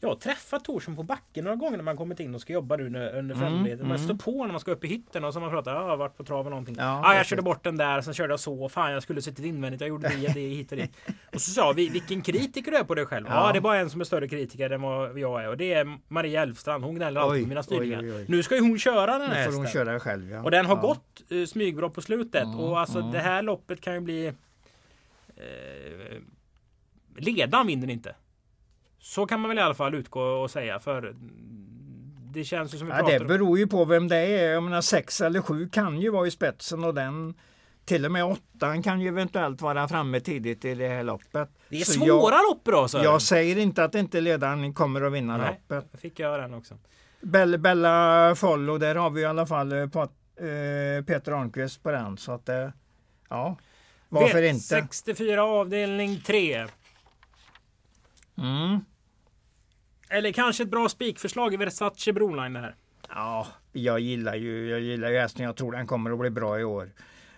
[0.04, 2.78] Jag har träffat Torsson på backen några gånger när man kommit in och ska jobba
[2.78, 3.88] nu under Mm, femleden.
[3.88, 5.82] Man står på när man ska upp i hytten och så har man pratar, ja,
[5.82, 6.76] jag har varit på trav eller någonting.
[6.80, 8.70] Ja, Ja, jag körde bort den där, sen körde jag så.
[8.70, 9.82] Fan, jag skulle suttit invändigt.
[9.82, 10.92] Jag gjorde det, det hit och dit.
[11.34, 13.28] Och så sa vi, vilken kritiker du är på dig själv.
[13.30, 13.52] Ja, Ja.
[13.52, 15.50] det är bara en som är större kritiker än vad jag är.
[15.50, 16.84] Och det är Maria Elfstrand.
[16.84, 18.00] Hon gnäller alltid på mina styrningar.
[18.02, 18.26] oj, oj, oj.
[18.28, 20.32] Nu ska ju hon köra den här Nu får hon köra själv.
[20.32, 20.44] Ja.
[20.44, 20.82] Och den har ja.
[20.82, 22.44] gått uh, smygbra på slutet.
[22.44, 23.12] Mm, och alltså mm.
[23.12, 24.28] det här loppet kan ju bli...
[25.36, 26.22] Eh,
[27.16, 28.16] ledan vinner inte.
[29.02, 30.80] Så kan man väl i alla fall utgå och säga.
[30.80, 31.16] För
[32.34, 34.52] det känns ju som vi Ja, pratar det beror ju på vem det är.
[34.54, 37.34] Jag menar, sex eller sju kan ju vara i spetsen och den
[37.86, 41.50] till och med åttan kan ju eventuellt vara framme tidigt i det här loppet.
[41.70, 43.04] Det är Så svåra jag, lopp då Sören.
[43.06, 45.48] jag säger inte att inte ledaren kommer att vinna Nej.
[45.70, 46.02] loppet.
[46.02, 46.78] Fick jag den också.
[47.22, 51.92] Bella, Bella Follo, där har vi i alla fall eh, Pat, eh, Peter Arnqvist på
[51.92, 52.18] den.
[52.18, 52.70] Så att, eh,
[53.30, 53.58] ja,
[54.10, 54.60] varför inte?
[54.60, 56.68] 64 avdelning 3.
[58.38, 58.80] Mm.
[60.14, 62.76] Eller kanske ett bra spikförslag i Versace Broline här.
[63.10, 65.46] Ja, jag gillar ju, jag gillar ju hästen.
[65.46, 66.90] Jag tror den kommer att bli bra i år.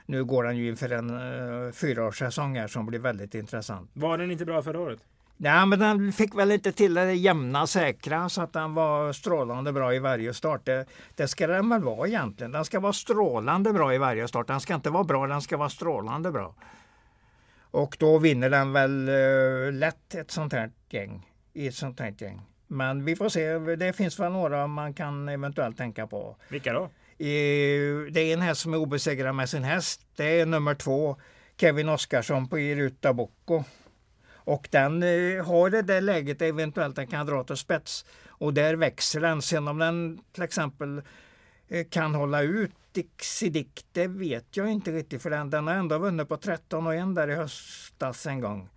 [0.05, 3.89] Nu går den ju inför en uh, fyraårssäsong här som blir väldigt intressant.
[3.93, 4.99] Var den inte bra förra året?
[5.37, 9.71] Nej, men den fick väl inte till det jämna säkra så att den var strålande
[9.71, 10.65] bra i varje start.
[10.65, 12.51] Det, det ska den väl vara egentligen.
[12.51, 14.47] Den ska vara strålande bra i varje start.
[14.47, 16.55] Den ska inte vara bra, den ska vara strålande bra.
[17.71, 21.29] Och då vinner den väl eh, lätt ett sånt här gäng.
[21.53, 22.41] I ett sånt här gäng.
[22.67, 23.57] Men vi får se.
[23.75, 26.35] Det finns väl några man kan eventuellt tänka på.
[26.49, 26.89] Vilka då?
[27.17, 30.01] Det är en häst som är obesegrad med sin häst.
[30.15, 31.17] Det är nummer två,
[31.57, 33.63] Kevin Oskarsson på Iruta Bocco.
[34.45, 38.05] Och den eh, har det där läget eventuellt den kan dra till spets.
[38.27, 39.41] Och där växer den.
[39.41, 41.01] Sen om den till exempel
[41.67, 45.21] eh, kan hålla ut Dixie Dick, det vet jag inte riktigt.
[45.21, 48.69] För den, den har ändå vunnit på 13 och 1 där i höstas en gång.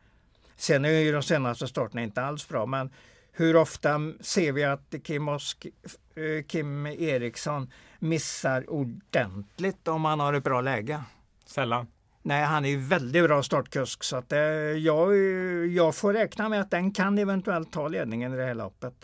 [0.57, 2.67] Sen är ju de senaste starterna inte alls bra.
[2.67, 2.91] Men
[3.37, 5.67] hur ofta ser vi att Kim, Osk,
[6.15, 11.03] eh, Kim Eriksson missar ordentligt om han har ett bra läge?
[11.47, 11.87] Sällan.
[12.23, 15.17] Nej, han är ju väldigt bra startkusk så att, eh, jag,
[15.67, 18.95] jag får räkna med att den kan eventuellt ta ledningen i det här loppet.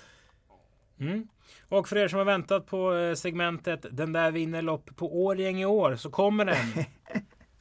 [1.00, 1.28] Mm.
[1.68, 5.60] Och för er som har väntat på eh, segmentet Den där vinner lopp på Årgäng
[5.60, 6.56] i år så kommer den.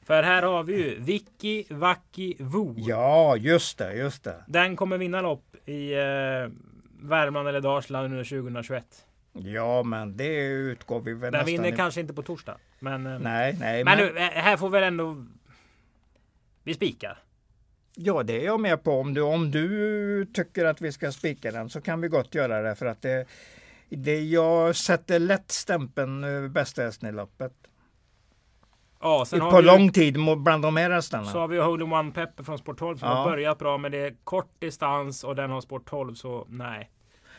[0.06, 2.74] för här har vi ju Vicky Vacky Vo.
[2.76, 4.44] Ja, just det, just det.
[4.46, 6.50] Den kommer vinna lopp i eh,
[7.00, 8.84] Värmland eller Dalsland under 2021.
[9.32, 11.76] Ja, men det utgår vi väl Den vinner ifrån.
[11.76, 12.56] kanske inte på torsdag.
[12.78, 15.26] Men, eh, Nej, nej, men men, nu, eh, här får väl ändå
[16.64, 17.18] vi spikar.
[17.94, 18.92] ja, det är jag med på.
[19.00, 22.62] Om du, om du tycker att vi ska spika den så kan vi gott göra
[22.62, 23.26] det för att det,
[23.88, 27.52] det jag sätter lätt stämpeln bästa hästen i loppet.
[29.02, 31.24] Ja, sen På lång tid bland de här hästarna.
[31.26, 33.14] så har vi Holy One Pepper från Sport 12 som Ja.
[33.14, 36.90] har börjat bra men det är kort distans och den har Sport 12 så nej.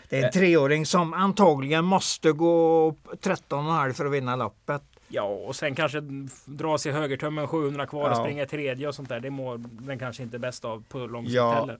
[0.10, 2.90] Det är en treåring som antagligen måste gå
[3.22, 4.82] 13,5 för att vinna loppet.
[5.08, 6.02] Ja, och sen kanske
[6.46, 8.24] dra sig högertummen 700 kvar och Ja.
[8.24, 9.20] springa tredje och sånt där.
[9.20, 11.54] Det mår den kanske inte bäst av på lång sikt Ja.
[11.54, 11.80] heller.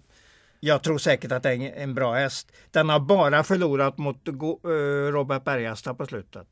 [0.60, 2.52] Jag tror säkert att det är en- bra häst.
[2.72, 4.34] Den har bara förlorat mot eh,
[5.12, 6.48] Robert Bergasta på slutet.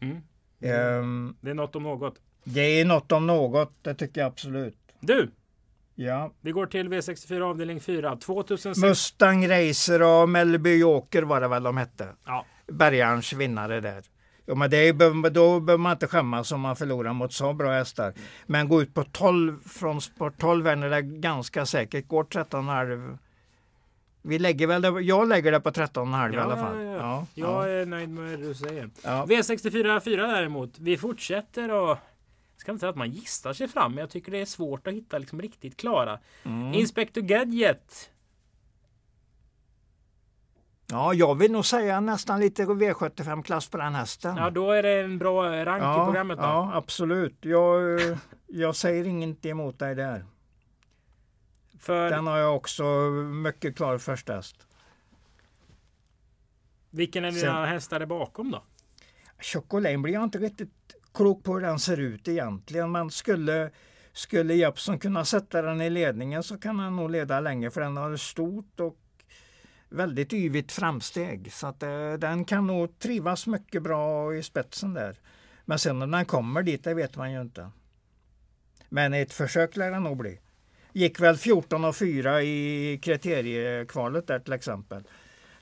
[0.00, 0.22] Mm.
[0.62, 2.14] Ehm, Det är något om något.
[2.44, 4.78] det är något om något, det tycker jag absolut.
[5.00, 5.30] Du,
[5.94, 6.32] Ja.
[6.40, 8.16] vi går till V64 avdelning 4.
[8.16, 8.78] 2006.
[8.78, 12.08] Mustang Racer och Mellby Joker var det väl de hette.
[12.26, 14.02] Ja, Bergarns vinnare där.
[14.46, 14.92] Jo, men det är,
[15.30, 18.12] då behöver man inte skämmas om man förlorar mot så bra hästar.
[18.46, 22.08] Men gå ut på 12 från sport 12 är det ganska säkert.
[22.08, 23.18] Går 13,5.
[24.24, 26.82] Vi lägger väl det, jag lägger det på 13,5 i Ja, alla fall.
[26.84, 26.98] ja, ja.
[26.98, 28.90] Ja, jag ja, är nöjd med det du säger.
[29.04, 29.26] ja.
[29.28, 30.78] V64 4 däremot.
[30.78, 31.98] Vi fortsätter och jag
[32.56, 34.94] ska inte säga att man gissar sig fram, men jag tycker det är svårt att
[34.94, 36.18] hitta liksom riktigt klara.
[36.44, 36.74] Mm.
[36.74, 38.10] Inspector Gadget.
[40.86, 44.36] ja, jag vill nog säga nästan lite V75-klass på den hästen.
[44.36, 46.44] Ja, då är det en bra rank i programmet då.
[46.44, 47.36] ja, absolut.
[47.40, 48.00] Jag,
[48.46, 50.24] jag säger inget emot dig där.
[51.82, 52.84] För Den har jag också
[53.44, 54.66] mycket klar första häst.
[56.90, 58.62] vilken är dina Sen- hästar är bakom då?
[59.38, 62.92] Chocolane blir jag inte riktigt klok på hur den ser ut egentligen.
[62.92, 63.70] Men skulle,
[64.12, 67.96] skulle Jeppson kunna sätta den i ledningen så kan han nog leda länge för den
[67.96, 68.98] har stort och
[69.88, 71.52] väldigt yvigt framsteg.
[71.52, 75.16] Så att, eh, den kan nog trivas mycket bra i spetsen där.
[75.64, 77.70] Men sen om den kommer dit, det vet man ju inte.
[78.88, 80.40] Men ett försök lär den nog bli.
[80.92, 85.02] Gick väl 14 och 4 i kriteriekvalet där till exempel.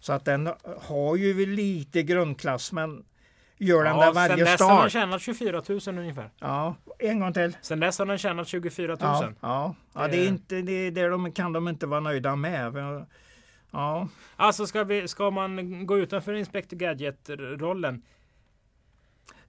[0.00, 0.50] Så att den
[0.82, 3.04] har ju lite grundklass men
[3.58, 4.92] gör den där sen varje dess har den start.
[4.92, 6.30] tjänat 24 000 ungefär.
[6.38, 7.56] Ja, en gång till.
[7.62, 8.98] Sen dess har den tjänat 24 000.
[9.00, 9.74] Ja, ja.
[9.94, 12.74] ja det, Det- är inte, det, det de, kan de inte vara nöjda med.
[13.70, 14.08] Ja.
[14.36, 18.02] Alltså ska, vi, ska man gå utanför Inspector Gadget-rollen?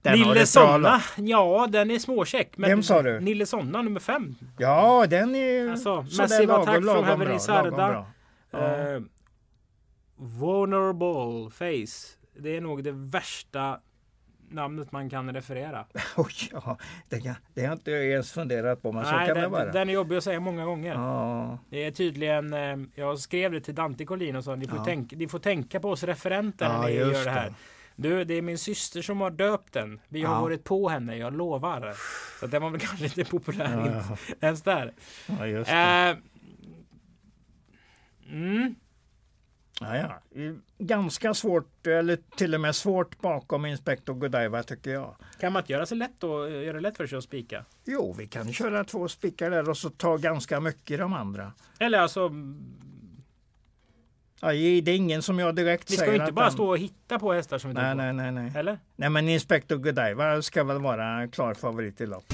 [0.02, 0.44] Den Nille
[0.78, 1.00] lag.
[1.16, 2.56] ja den är småcheck.
[2.56, 3.20] Men Vem sa du?
[3.20, 4.34] Nille Sonna nummer fem.
[4.58, 8.04] Ja, den är Alltså, Massive lagom- Attack lagom Heaven is Sarda.
[8.50, 8.58] Ja.
[8.58, 9.00] Eh,
[10.16, 12.16] vulnerable Face.
[12.38, 13.80] Det är nog det värsta
[14.50, 15.84] namnet man kan referera.
[16.16, 19.34] Oj, ja, det, kan, det har jag inte ens funderat på, men så kan det
[19.34, 19.72] den, vara.
[19.72, 20.94] den är jobbig att säga många gånger.
[20.94, 24.78] Ja, Det är tydligen, eh, jag skrev det till Dante Collin och sa ni får,
[24.78, 24.84] Ja.
[24.84, 27.46] tänka, ni får tänka på oss referenter när ni gör det här.
[27.46, 27.54] det.
[27.96, 30.00] Du, det är min syster som har döpt den.
[30.08, 30.40] Vi har Ja.
[30.40, 31.94] varit på henne, jag lovar.
[32.40, 34.46] Så den var väl kanske inte populär Ja, inte ja.
[34.46, 34.92] ens där.
[35.26, 35.76] ja, just det.
[35.76, 36.16] Eh,
[38.34, 38.74] mm.
[39.80, 40.20] Ja, ja.
[40.78, 45.14] Ganska svårt, eller till och med svårt bakom Inspektor Godiva tycker jag.
[45.40, 47.64] Kan man inte göra sig lätt då, göra det lätt för sig att spika?
[47.84, 51.52] Jo, vi kan köra två spikar där och så ta ganska mycket i de andra.
[51.78, 52.30] Eller alltså,
[54.44, 56.68] Ja, det är ingen som jag direkt vi ska säger ju inte bara den- stå
[56.68, 58.52] och hitta på hästar som vi Nej, nej, nej, nej.
[58.56, 58.78] Eller?
[58.96, 62.24] Nej, men Inspektor Godiva ska väl vara klar favorit i lopp.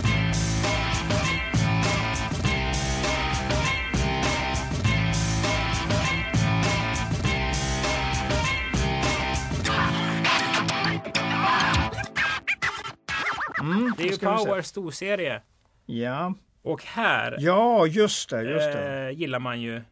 [13.61, 14.45] Mm, Det är ju ska vi se.
[14.45, 15.41] Power storserie.
[15.87, 16.35] Ja.
[16.63, 18.43] Och här ja, just det.
[18.43, 19.07] Just det.
[19.09, 19.83] Eh, gillar man ju.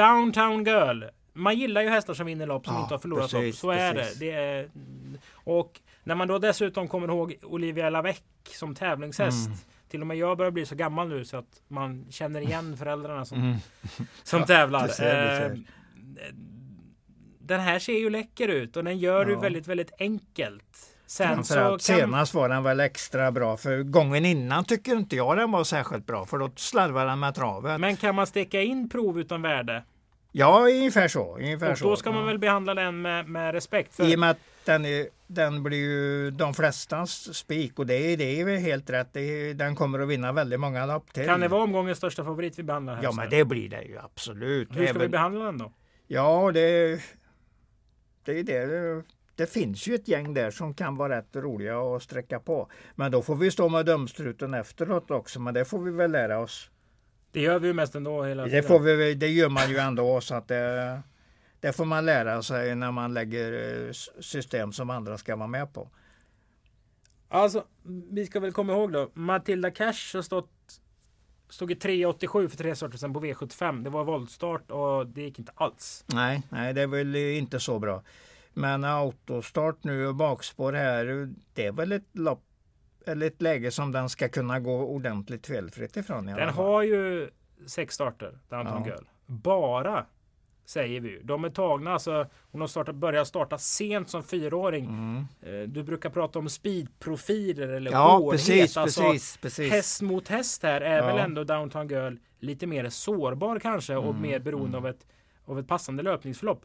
[0.00, 1.04] Downtown Girl.
[1.32, 3.54] Man gillar ju hästar som vinner lopp som Ja, inte har förlorat precis, lopp.
[3.60, 4.08] Så är det.
[4.20, 4.70] det är,
[5.34, 9.46] och när man då dessutom kommer ihåg Olivia Lavec som tävlingshäst.
[9.46, 9.58] Mm.
[9.88, 13.24] Till och med jag börjar bli så gammal nu så att man känner igen föräldrarna
[13.24, 13.56] som, Mm.
[14.22, 14.86] som Ja, tävlar.
[14.86, 15.50] det ser, det ser.
[15.50, 16.34] Eh,
[17.38, 19.40] den här ser ju läcker ut och den gör det Ja.
[19.40, 20.89] väldigt, väldigt enkelt.
[21.10, 23.56] Sen så kan, senast var den väl extra bra.
[23.56, 26.26] För gången innan tycker inte jag den var särskilt bra.
[26.26, 27.80] För då slarvar den med travet.
[27.80, 29.84] men kan man steka in prov utan värde?
[30.32, 31.36] Ja, ungefär så.
[31.36, 31.84] Ungefär Och så.
[31.88, 32.26] då ska man ja.
[32.26, 33.94] väl behandla den med, med respekt.
[33.96, 37.94] För I och med att den, är, den blir ju de flestas spik och det
[38.12, 39.16] är, det är väl helt rätt.
[39.16, 41.26] Är, den kommer att vinna väldigt många lopp till.
[41.26, 43.02] Kan det vara omgångens största favorit vi behandlar här?
[43.02, 44.68] Ja, så men det blir det ju absolut.
[44.68, 45.72] Hur ska vi Även- behandla den då?
[46.06, 47.00] Ja, det,
[48.24, 49.02] det är det.
[49.40, 52.70] Det finns ju ett gäng där som kan vara rätt roliga att sträcka på.
[52.94, 55.40] Men då får vi stå med dömstruten efteråt också.
[55.40, 56.70] Men det får vi väl lära oss.
[57.32, 60.20] Det gör vi ju mest ändå hela Det, får vi, det gör man ju ändå.
[60.20, 61.00] Så att det,
[61.60, 63.52] det får man lära sig när man lägger
[63.86, 65.90] eh, system som andra ska vara med på.
[67.28, 67.64] Alltså,
[68.10, 69.10] vi ska väl komma ihåg då.
[69.14, 70.50] Matilda Cash har stått
[71.48, 73.84] Stod i 3,87 för tre starter sedan på V75.
[73.84, 76.04] Det var voltstart och det gick inte alls.
[76.06, 78.02] Nej, nej, det är väl inte så bra.
[78.54, 82.44] Men autostart nu och bakspår här, det är väl ett lopp
[83.06, 86.26] eller ett läge som den ska kunna gå ordentligt felfritt ifrån.
[86.26, 87.30] Den har ju
[87.66, 88.86] sex starter, Downtown Ja.
[88.86, 89.04] Girl.
[89.26, 90.06] Bara,
[90.64, 91.22] säger vi ju.
[91.22, 94.84] De är tagna, alltså hon har startat, börjat starta sent som fyraåring.
[94.84, 95.26] Mm.
[95.42, 98.30] Eh, Du brukar prata om speedprofiler eller Ja, hårdhet.
[98.46, 99.72] precis, alltså, precis, precis.
[99.72, 101.06] Häst mot häst här är Ja.
[101.06, 105.06] väl ändå Downtown Girl lite mer sårbar kanske och Mm, mer beroende av, ett,
[105.44, 106.62] av ett passande löpningsförlopp.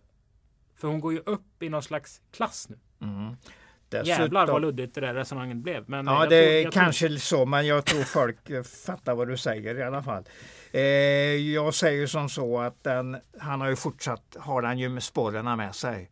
[0.78, 2.78] För hon går ju upp i någon slags klass nu.
[3.08, 3.36] Mm.
[4.06, 5.84] Jävlar vad luddigt det där resonemanget blev.
[5.90, 8.64] Men Ja, jag det tror- är jag tror- kanske så, men jag tror folk eh,
[8.86, 10.24] fattar vad du säger i alla fall.
[10.72, 10.82] Eh,
[11.54, 15.58] jag säger som så att den, han har ju fortsatt, har han ju med spåren
[15.58, 16.10] med sig.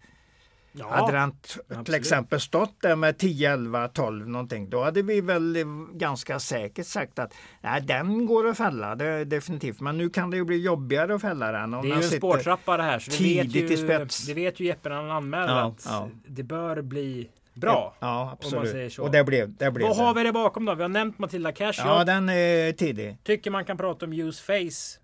[0.76, 5.22] Ja, hade t- till exempel stått där med 10, 11, 12 någonting, då hade vi
[5.22, 5.58] väl
[5.94, 9.80] ganska säkert sagt att nej, den går att fälla, det, definitivt.
[9.80, 11.74] Men nu kan det ju bli jobbigare att fälla den.
[11.74, 13.00] Om det är ju en spårtrappa det här.
[13.00, 14.26] Så det vet, ju, i spets.
[14.26, 16.10] det vet ju Jeppe när han anmäler Ja, att ja.
[16.28, 17.96] det bör bli bra.
[18.00, 19.00] Ja, absolut.
[19.00, 19.72] Och det blev det.
[19.72, 20.76] Blev Vad har vi det bakom då?
[20.76, 21.74] Vi har nämnt Matilda Cash.
[21.78, 23.18] Ja, Jag den är tidig.
[23.24, 25.00] tycker man kan prata om use face.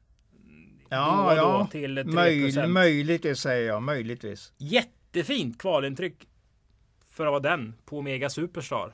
[0.89, 1.67] då Ja, då ja.
[1.71, 2.13] till 3%.
[2.13, 4.51] Möj, möjligtvis säger jag, möjligtvis.
[5.13, 6.27] Jättefint kvalintryck
[7.09, 8.91] för att vara den på Omega Superstar.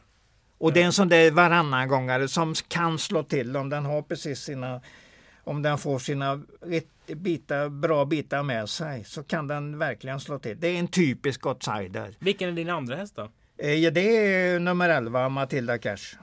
[0.57, 4.01] Och det är en sån där varannan gångare som kan slå till om den har
[4.01, 4.81] precis sina
[5.43, 6.41] om den får sina
[7.07, 10.59] bitar, bra bitar med sig så kan den verkligen slå till.
[10.59, 12.13] Det är en typisk outsider.
[12.19, 13.29] Vilken är din andra häst då?
[13.57, 16.15] Eh, Ja, det är nummer 11, Matilda Cash.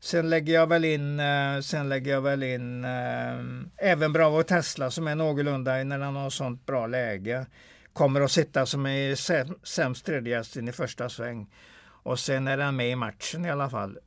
[0.00, 4.90] Sen lägger jag väl in, eh, sen lägger jag väl in eh, även Bravo Tesla
[4.90, 7.46] som är någorlunda när den har sånt bra läge.
[7.92, 9.14] Kommer att sitta som är
[9.66, 11.50] sämst tredjehäst i första sväng.
[12.02, 13.98] Och sen är den med i matchen i alla fall.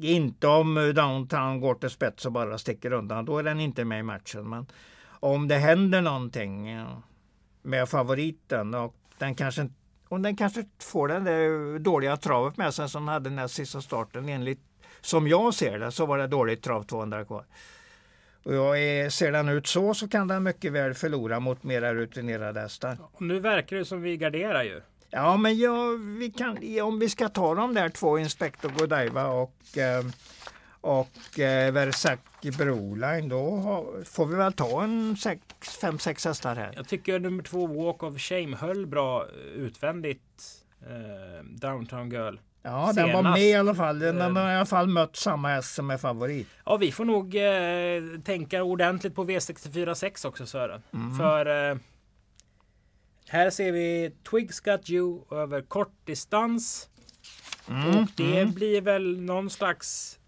[0.00, 3.24] Inte om eh, Downtown går till spets och bara sticker undan.
[3.24, 4.48] Då är den inte med i matchen.
[4.48, 4.66] Men
[5.20, 6.84] om det händer någonting
[7.62, 9.68] med favoriten och den kanske
[10.08, 13.46] och den kanske får den där dåliga travet med sig som den hade den här
[13.46, 14.28] sista starten.
[14.28, 14.60] Enligt,
[15.00, 17.44] som jag ser det så var det dåligt trav 200 kvar.
[18.48, 21.94] Och jag är, ser den ut så så kan den mycket väl förlora mot mera
[21.94, 22.98] rutinerade hästar.
[23.18, 24.80] Nu verkar det som vi garderar ju.
[25.10, 25.86] Ja, men ja,
[26.18, 30.04] vi kan, om vi ska ta de där två, Inspector Godiva och, eh,
[30.80, 32.18] och eh, Versace
[32.58, 36.72] Broline, då har, får vi väl ta en 5-6 hästar här.
[36.76, 40.64] Jag tycker nummer två Walk of Shame höll bra utvändigt.
[40.80, 42.36] Eh, Downtown Girl.
[42.70, 43.98] Ja, den var med i alla fall.
[43.98, 46.48] Den har i alla fall mött samma häst som är favorit.
[46.64, 50.82] Ja, vi får nog eh, tänka ordentligt på V64 6 också Sören.
[50.94, 51.18] Mm.
[51.18, 51.78] För eh,
[53.28, 56.88] här ser vi Twigs Got You över kort distans.
[57.68, 58.54] Mm, och det mm.
[58.54, 60.18] blir väl någon slags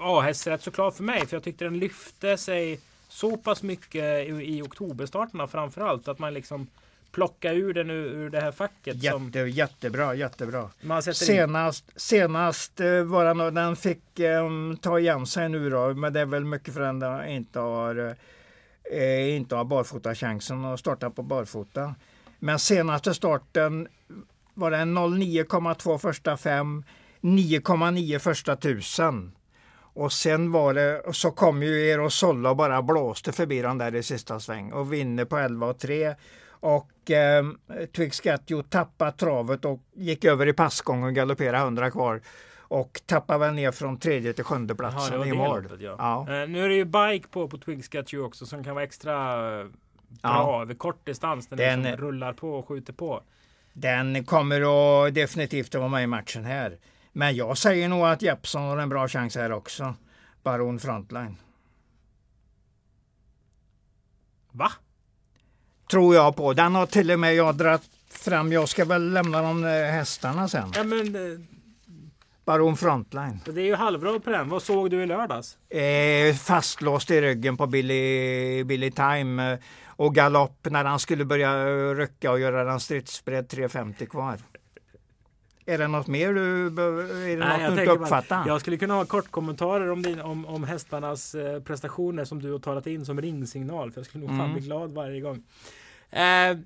[0.00, 1.26] A-hästrätt såklart för mig.
[1.26, 6.08] För jag tyckte den lyfte sig så pass mycket i, i oktoberstarterna framförallt.
[6.08, 6.66] Att man liksom
[7.16, 9.02] plocka ur den ur, ur det här facket.
[9.02, 9.48] Jätte, som...
[9.48, 10.70] Jättebra, jättebra.
[11.12, 16.20] senast, senast eh, var den, den fick um, ta igen sig nu då, men det
[16.20, 18.16] är väl mycket för att den inte har,
[18.92, 21.94] eh, inte har barfota chansen att starta på barfota.
[22.38, 23.88] Men senaste starten
[24.54, 26.84] var det 09,2 första fem,
[27.20, 29.32] 9,9 första tusen.
[29.78, 34.02] Och sen var det, så kom ju Erosolla och bara blåste förbi den där i
[34.02, 36.14] sista sväng och vinner på 11 och 3.
[36.66, 37.44] Och eh,
[37.96, 42.20] Twix Gatjo tappade travet och gick över i passgång och galopperade 100 kvar.
[42.58, 45.68] Och tappade väl ner från tredje till sjunde platsen Aha, i mål.
[45.80, 45.96] Ja.
[45.98, 46.20] Ja.
[46.20, 49.14] Eh, nu är det ju bike på på Twigs Gatjo också som kan vara extra
[49.60, 49.66] eh,
[50.08, 50.62] bra ja.
[50.62, 51.50] över kort distans.
[51.50, 53.22] När den liksom rullar på och skjuter på.
[53.72, 54.60] Den kommer
[55.06, 56.78] att definitivt att vara med i matchen här.
[57.12, 59.94] Men jag säger nog att Jeppson har en bra chans här också.
[60.42, 61.36] Baron Frontline.
[64.52, 64.72] Va?
[65.90, 66.52] Tror jag på.
[66.52, 68.52] Den har till och med jag dragit fram.
[68.52, 70.72] Jag ska väl lämna de eh, hästarna sen.
[70.74, 71.40] Ja, men, eh,
[72.44, 73.40] Baron Frontline.
[73.44, 74.48] Det är ju halvrad på den.
[74.48, 75.56] Vad såg du i lördags?
[75.70, 79.52] Eh, fastlåst i ryggen på Billy, Billy Time.
[79.52, 84.36] Eh, och galopp när han skulle börja rycka och göra den stridsbredd 350 kvar.
[85.68, 88.44] Är det något mer du, är det Nej, något du inte uppfattar?
[88.46, 92.58] Jag skulle kunna ha kortkommentarer om, din, om, om hästarnas eh, prestationer som du har
[92.58, 93.92] talat in som ringsignal.
[93.92, 94.46] För jag skulle nog mm.
[94.46, 95.42] fan bli glad varje gång.
[96.10, 96.58] Eh, 7-3,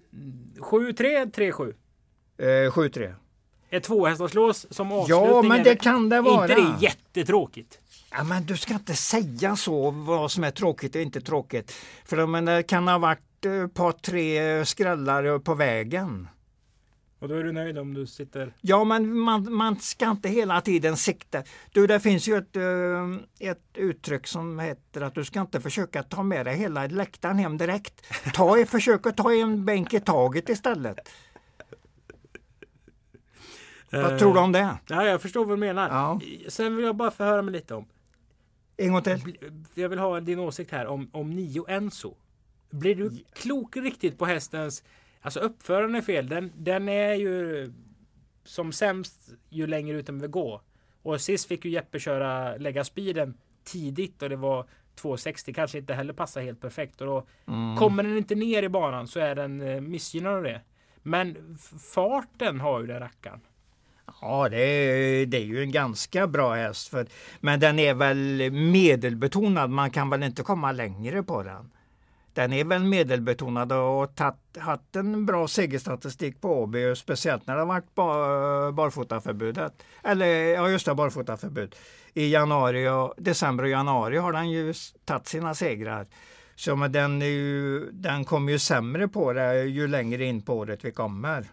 [1.32, 1.74] 3-7?
[2.38, 3.14] Eh, 7-3.
[3.70, 5.28] Ett tvåhästarslås som avslutning.
[5.28, 6.42] Ja, men det kan det vara.
[6.42, 7.78] inte det jättetråkigt?
[8.10, 11.72] Ja, men du ska inte säga så vad som är tråkigt och inte tråkigt.
[12.04, 16.28] För men, det kan ha varit ett eh, par tre skrällar på vägen.
[17.20, 18.54] Och då är du nöjd om du sitter?
[18.60, 21.42] Ja, men man, man ska inte hela tiden sikta.
[21.72, 26.02] Du, det finns ju ett, eh, ett uttryck som heter att du ska inte försöka
[26.02, 28.06] ta med dig hela läktaren hem direkt.
[28.34, 30.98] Ta, försök att ta en bänk i taget istället.
[33.90, 34.78] Vad tror du om det?
[34.86, 35.88] Ja, jag förstår vad du menar.
[35.88, 36.20] Ja.
[36.48, 37.86] Sen vill jag bara förhöra mig lite om.
[38.76, 39.38] En gång till.
[39.74, 42.14] Jag vill ha din åsikt här om, om Nio Enso.
[42.70, 44.82] Blir du klok riktigt på hästens
[45.20, 46.28] Alltså uppföraren är fel.
[46.28, 47.72] Den, den är ju
[48.44, 50.62] som sämst ju längre ut den vill gå.
[51.02, 55.94] Och sist fick ju Jeppe köra, lägga speeden tidigt och det var 260 kanske inte
[55.94, 57.00] heller passar helt perfekt.
[57.00, 57.76] Och då mm.
[57.76, 60.60] kommer den inte ner i banan så är den eh, missgynnad av det.
[61.02, 61.58] Men
[61.94, 63.40] farten har ju den rackaren.
[64.20, 66.88] Ja, det är, det är ju en ganska bra häst.
[66.88, 67.06] För,
[67.40, 69.70] men den är väl medelbetonad.
[69.70, 71.70] Man kan väl inte komma längre på den
[72.34, 77.60] den är väl medelbetonad och tatt, haft en bra segerstatistik på Åby, speciellt när det
[77.60, 79.72] har varit bar, barfotaförbudet.
[80.04, 81.74] Eller ja, just det, barfotaförbud.
[82.14, 86.06] I januari och, december och januari har den ju tagit sina segrar.
[86.56, 90.58] Så men den, är ju, den kommer ju sämre på det ju längre in på
[90.58, 91.46] året vi kommer.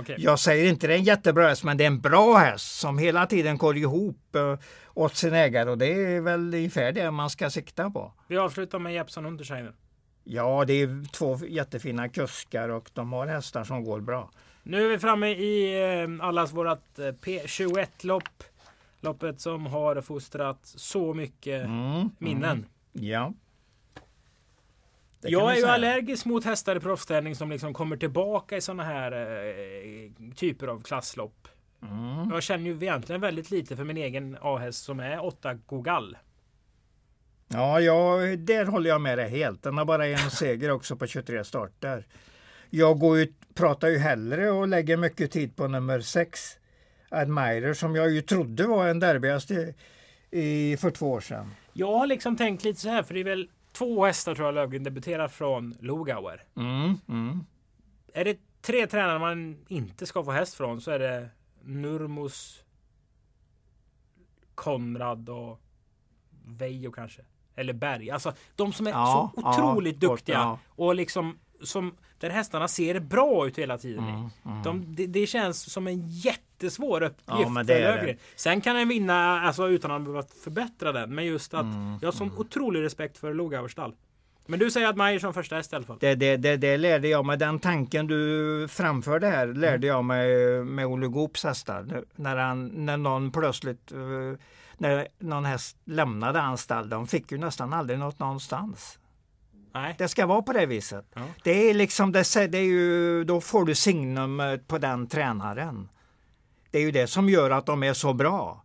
[0.00, 0.16] Okay.
[0.18, 2.98] Jag säger inte det är en jättebra häst, men det är en bra häst som
[2.98, 4.58] hela tiden går ihop eh,
[4.94, 8.12] åt sin ägare och det är väl ungefär det man ska sikta på.
[8.28, 9.72] Vi avslutar med Jeppson Untersheimer.
[10.24, 14.30] Ja, det är två jättefina kuskar och de har hästar som går bra.
[14.62, 18.44] Nu är vi framme i eh, allas vårat eh, P21-lopp.
[19.00, 22.50] Loppet som har fostrat så mycket mm, minnen.
[22.50, 23.32] Mm, ja.
[25.20, 29.12] Jag är ju allergisk mot hästar i proffstävling som liksom kommer tillbaka i sådana här
[29.12, 31.48] eh, typer av klasslopp.
[31.82, 32.30] Mm.
[32.30, 36.16] Jag känner ju egentligen väldigt lite för min egen A-häst som är 8 Gogal.
[37.54, 39.62] Ja, ja, där håller jag med dig helt.
[39.62, 42.06] Den har bara en seger också på 23 starter.
[42.70, 46.40] Jag går ut, pratar ju hellre och lägger mycket tid på nummer 6,
[47.08, 49.50] Admirer, som jag ju trodde var en derbyhäst
[50.30, 51.50] i, för två år sedan.
[51.72, 54.54] Jag har liksom tänkt lite så här, för det är väl två hästar tror jag
[54.54, 56.42] Löfgren debuterar från Logauer.
[56.56, 57.46] Mm, mm.
[58.12, 61.28] Är det tre tränare man inte ska få häst från så är det
[61.62, 62.64] Nurmos,
[64.54, 65.60] Konrad och
[66.44, 67.22] Veijo kanske.
[67.56, 68.10] Eller Berg.
[68.10, 70.36] Alltså de som är Ja, så ja, otroligt gott, duktiga.
[70.36, 70.58] ja.
[70.68, 74.04] Och liksom som där hästarna ser bra ut hela tiden.
[74.04, 74.10] i.
[74.48, 78.14] Mm, De, det, det känns som en jättesvår uppgift Ja.
[78.36, 81.14] Sen kan den vinna alltså, utan att behöva förbättra den.
[81.14, 83.94] Men just att Mm, jag har sån otrolig respekt för Logauerstall.
[84.46, 85.96] Men du säger att Majer som första häst i alla fall.
[86.00, 90.28] Det, det, det, det lärde jag mig, den tanken du framförde här lärde jag mig
[90.64, 92.02] med Olle Goops hästar.
[92.16, 93.98] När, han, när någon plötsligt, eh,
[94.78, 98.98] när någon häst lämnade hans stall, de fick ju nästan aldrig något någonstans.
[99.74, 99.94] Nej.
[99.98, 101.06] Det ska vara på det viset.
[101.14, 101.22] Ja.
[101.44, 105.88] Det är liksom, det, det är ju, då får du signum eh, på den tränaren.
[106.70, 108.64] Det är ju det som gör att de är så bra.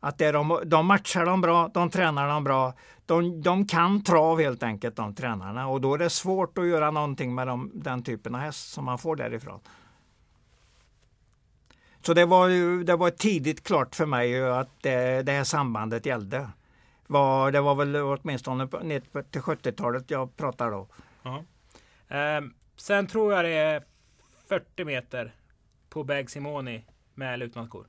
[0.00, 2.74] Att det är de, de matchar dem bra, de tränar dem bra.
[3.06, 6.90] De, de kan trav helt enkelt de tränarna och då är det svårt att göra
[6.90, 9.60] någonting med dem, den typen av häst som man får därifrån.
[12.06, 16.06] Så det var, ju, det var tidigt klart för mig att det, det här sambandet
[16.06, 16.48] gällde.
[17.06, 19.00] Var, det var väl åtminstone på- ner
[19.30, 20.86] till 70-talet jag pratar då.
[21.22, 21.44] Ja.
[22.08, 23.82] Ehm, sen tror jag det är
[24.48, 25.34] 40 meter
[25.88, 26.84] på Bag Simoni
[27.14, 27.86] med lutmanskor.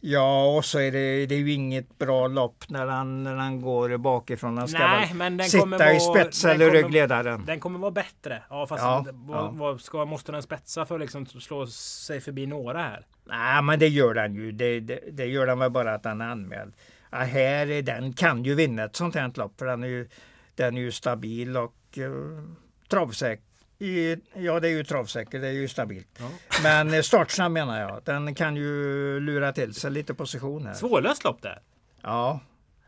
[0.00, 3.60] Ja, och så är det, det är ju inget bra lopp när han, när han
[3.60, 4.58] går bakifrån.
[4.58, 7.44] Han ska Nej, men den sitta kommer i vara- spets den eller ryggledaren.
[7.44, 8.42] Den kommer vara bättre.
[8.50, 9.50] Ja, fast Ja, vad, ja.
[9.54, 13.06] vad ska, måste den spetsa för att liksom slå sig förbi några här?
[13.24, 14.52] Nej, men det gör den ju.
[14.52, 16.72] Det, det, det gör den väl bara att den är anmäld.
[17.10, 20.08] Ja, här är den kan ju vinna ett sånt här lopp för den är ju,
[20.54, 22.42] den är ju stabil och uh,
[22.88, 23.44] travsäker.
[23.80, 26.08] I, ja, det är ju travsäker, det är ju stabilt.
[26.18, 26.30] Ja.
[26.62, 28.00] Men eh, startsnabb menar jag.
[28.04, 30.74] Den kan ju lura till sig lite position här.
[30.74, 31.58] Svårlöst lopp där.
[32.02, 32.40] Ja.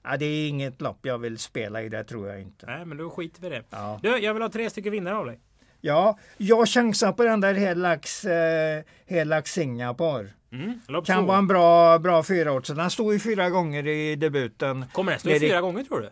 [0.02, 2.66] ja, det är inget lopp jag vill spela i, det tror jag inte.
[2.66, 3.62] Nej, men då skiter vi i det.
[3.70, 4.00] Ja.
[4.02, 5.40] Du, jag vill ha tre stycken vinnare av dig.
[5.80, 10.28] Ja, jag chansar på den där Helax, eh, Helax Singapore.
[10.52, 10.80] Mm.
[11.04, 12.76] Kan vara en bra, bra fyraårsare.
[12.76, 14.84] Den stod ju fyra gånger i debuten.
[14.92, 16.10] Kommer den stå i- fyra gånger tror du?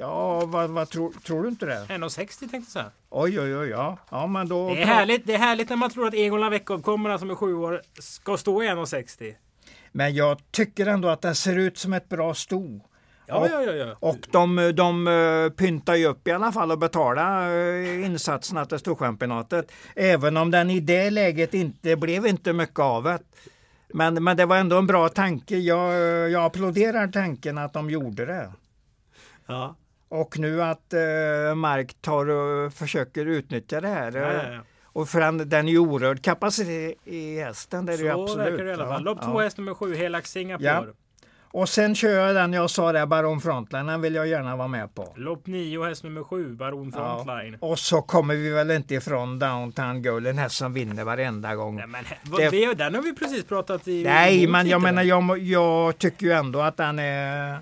[0.00, 1.86] Ja, vad, vad tror, tror du inte det?
[1.88, 2.90] 1,60 tänkte jag säga.
[3.10, 3.98] Oj, oj, oj, ja.
[4.10, 4.68] Ja, men då...
[4.74, 7.34] Det är, härligt, det är härligt när man tror att Egon Lavekov kommer som är
[7.34, 9.34] sju år ska stå i 1,60.
[9.92, 12.80] Men jag tycker ändå att den ser ut som ett bra sto.
[13.26, 13.96] Ja, Och- ja, ja, ja.
[14.00, 18.78] Och de, de eh, pyntar ju upp i alla fall och betalar eh, insatserna till
[18.78, 19.72] Storchampionatet.
[19.96, 23.18] Även om den i det läget inte blev inte mycket av det.
[23.94, 25.56] Men, men det var ändå en bra tanke.
[25.58, 25.94] Jag,
[26.30, 28.52] jag applåderar tanken att de gjorde det.
[29.46, 29.76] ja.
[30.08, 34.12] Och nu att eh, Mark tar och försöker utnyttja det här.
[34.12, 34.60] Ja, eh, ja, ja.
[34.84, 37.86] Och för den, den är ju orörd kapacitet i hästen.
[37.86, 38.52] Det är det Så absolut.
[38.52, 39.02] verkar det i alla fall.
[39.04, 39.44] Ja, Lopp två, ja.
[39.44, 40.68] häst nummer sju, Helax Singapore.
[40.68, 40.84] Ja.
[41.50, 43.86] Och sen kör jag den jag sa där, Baron Frontline.
[43.86, 45.12] Den vill jag gärna vara med på.
[45.16, 47.22] Lopp nio, häst nummer sju, Baron Ja.
[47.24, 47.56] Frontline.
[47.60, 51.76] Och så kommer vi väl inte ifrån Downtown Girl, en häst som vinner varenda gång.
[51.76, 52.04] Nej, men,
[52.38, 54.04] Det- vi, den har vi precis pratat i.
[54.04, 57.58] Nej, men jag menar, jag, jag tycker ju ändå att den är...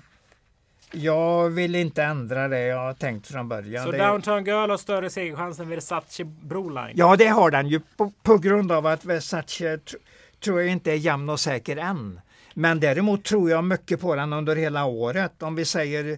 [0.91, 3.85] Jag vill inte ändra det jag har tänkt från början.
[3.85, 6.91] Så det, Downtown Girl har större segerchans än Versace Broline.
[6.95, 9.97] Ja, det har den ju på, på grund av att Versace tr,
[10.43, 12.21] tror jag inte är jämn och säker än.
[12.53, 15.43] Men däremot tror jag mycket på den under hela året.
[15.43, 16.17] Om vi säger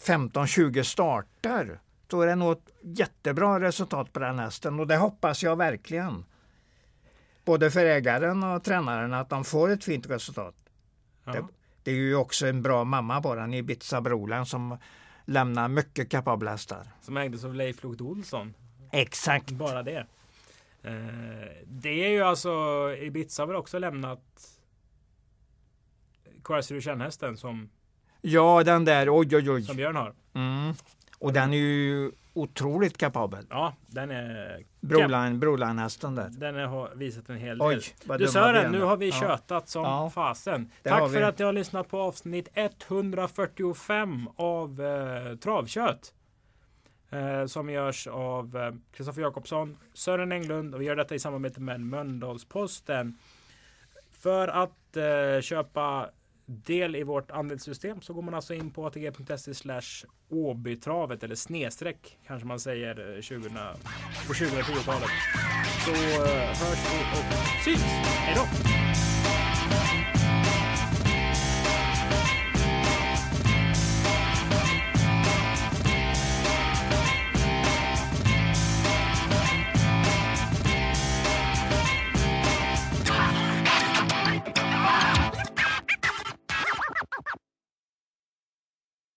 [0.00, 5.42] 15-20 starter, då är det nog ett jättebra resultat på den hästen och det hoppas
[5.42, 6.24] jag verkligen.
[7.44, 10.54] Både för ägaren och tränaren att de får ett fint resultat.
[11.24, 11.32] Ja.
[11.32, 11.44] Det,
[11.86, 14.78] det är ju också en bra mamma på den, Ibiza Brolan, som
[15.24, 16.86] lämnar mycket kapabla hästar.
[17.00, 18.54] Som ägdes av Leif Lokt Olsson.
[18.92, 19.50] Exakt.
[19.50, 20.06] Bara det.
[20.82, 20.92] Eh,
[21.66, 22.50] det är ju alltså
[23.00, 24.20] Ibiza har väl också lämnat
[26.44, 27.70] Quarcer hästen som,
[28.20, 29.62] Ja, den där, oj oj oj.
[29.62, 30.14] som Björn har.
[30.34, 30.74] Mm.
[31.18, 33.46] Och den är ju otroligt kapabel.
[33.50, 36.28] Ja, den är Broline, Broline-hästen där.
[36.30, 37.66] Den har visat en hel del.
[37.68, 39.14] Oj, vad Du Sören, nu har vi Ja.
[39.20, 40.10] tjötat som Ja.
[40.14, 40.70] fasen.
[40.82, 46.12] Det Tack för att ni har lyssnat på avsnitt 145 av eh, Travkött.
[47.10, 51.80] Eh, som görs av Kristoffer Jakobsson, Sören Englund och vi gör detta i samarbete med
[51.80, 53.18] Mölndalsposten.
[54.10, 56.08] För att eh, köpa
[56.46, 62.18] del i vårt andelssystem så går man alltså in på atg.se slash Åbytravet eller snedstreck
[62.26, 63.48] kanske man säger eh, 20,
[64.26, 65.10] på 2010-talet.
[65.84, 67.82] Så eh, hörs vi och syns.
[67.82, 68.85] Hej då!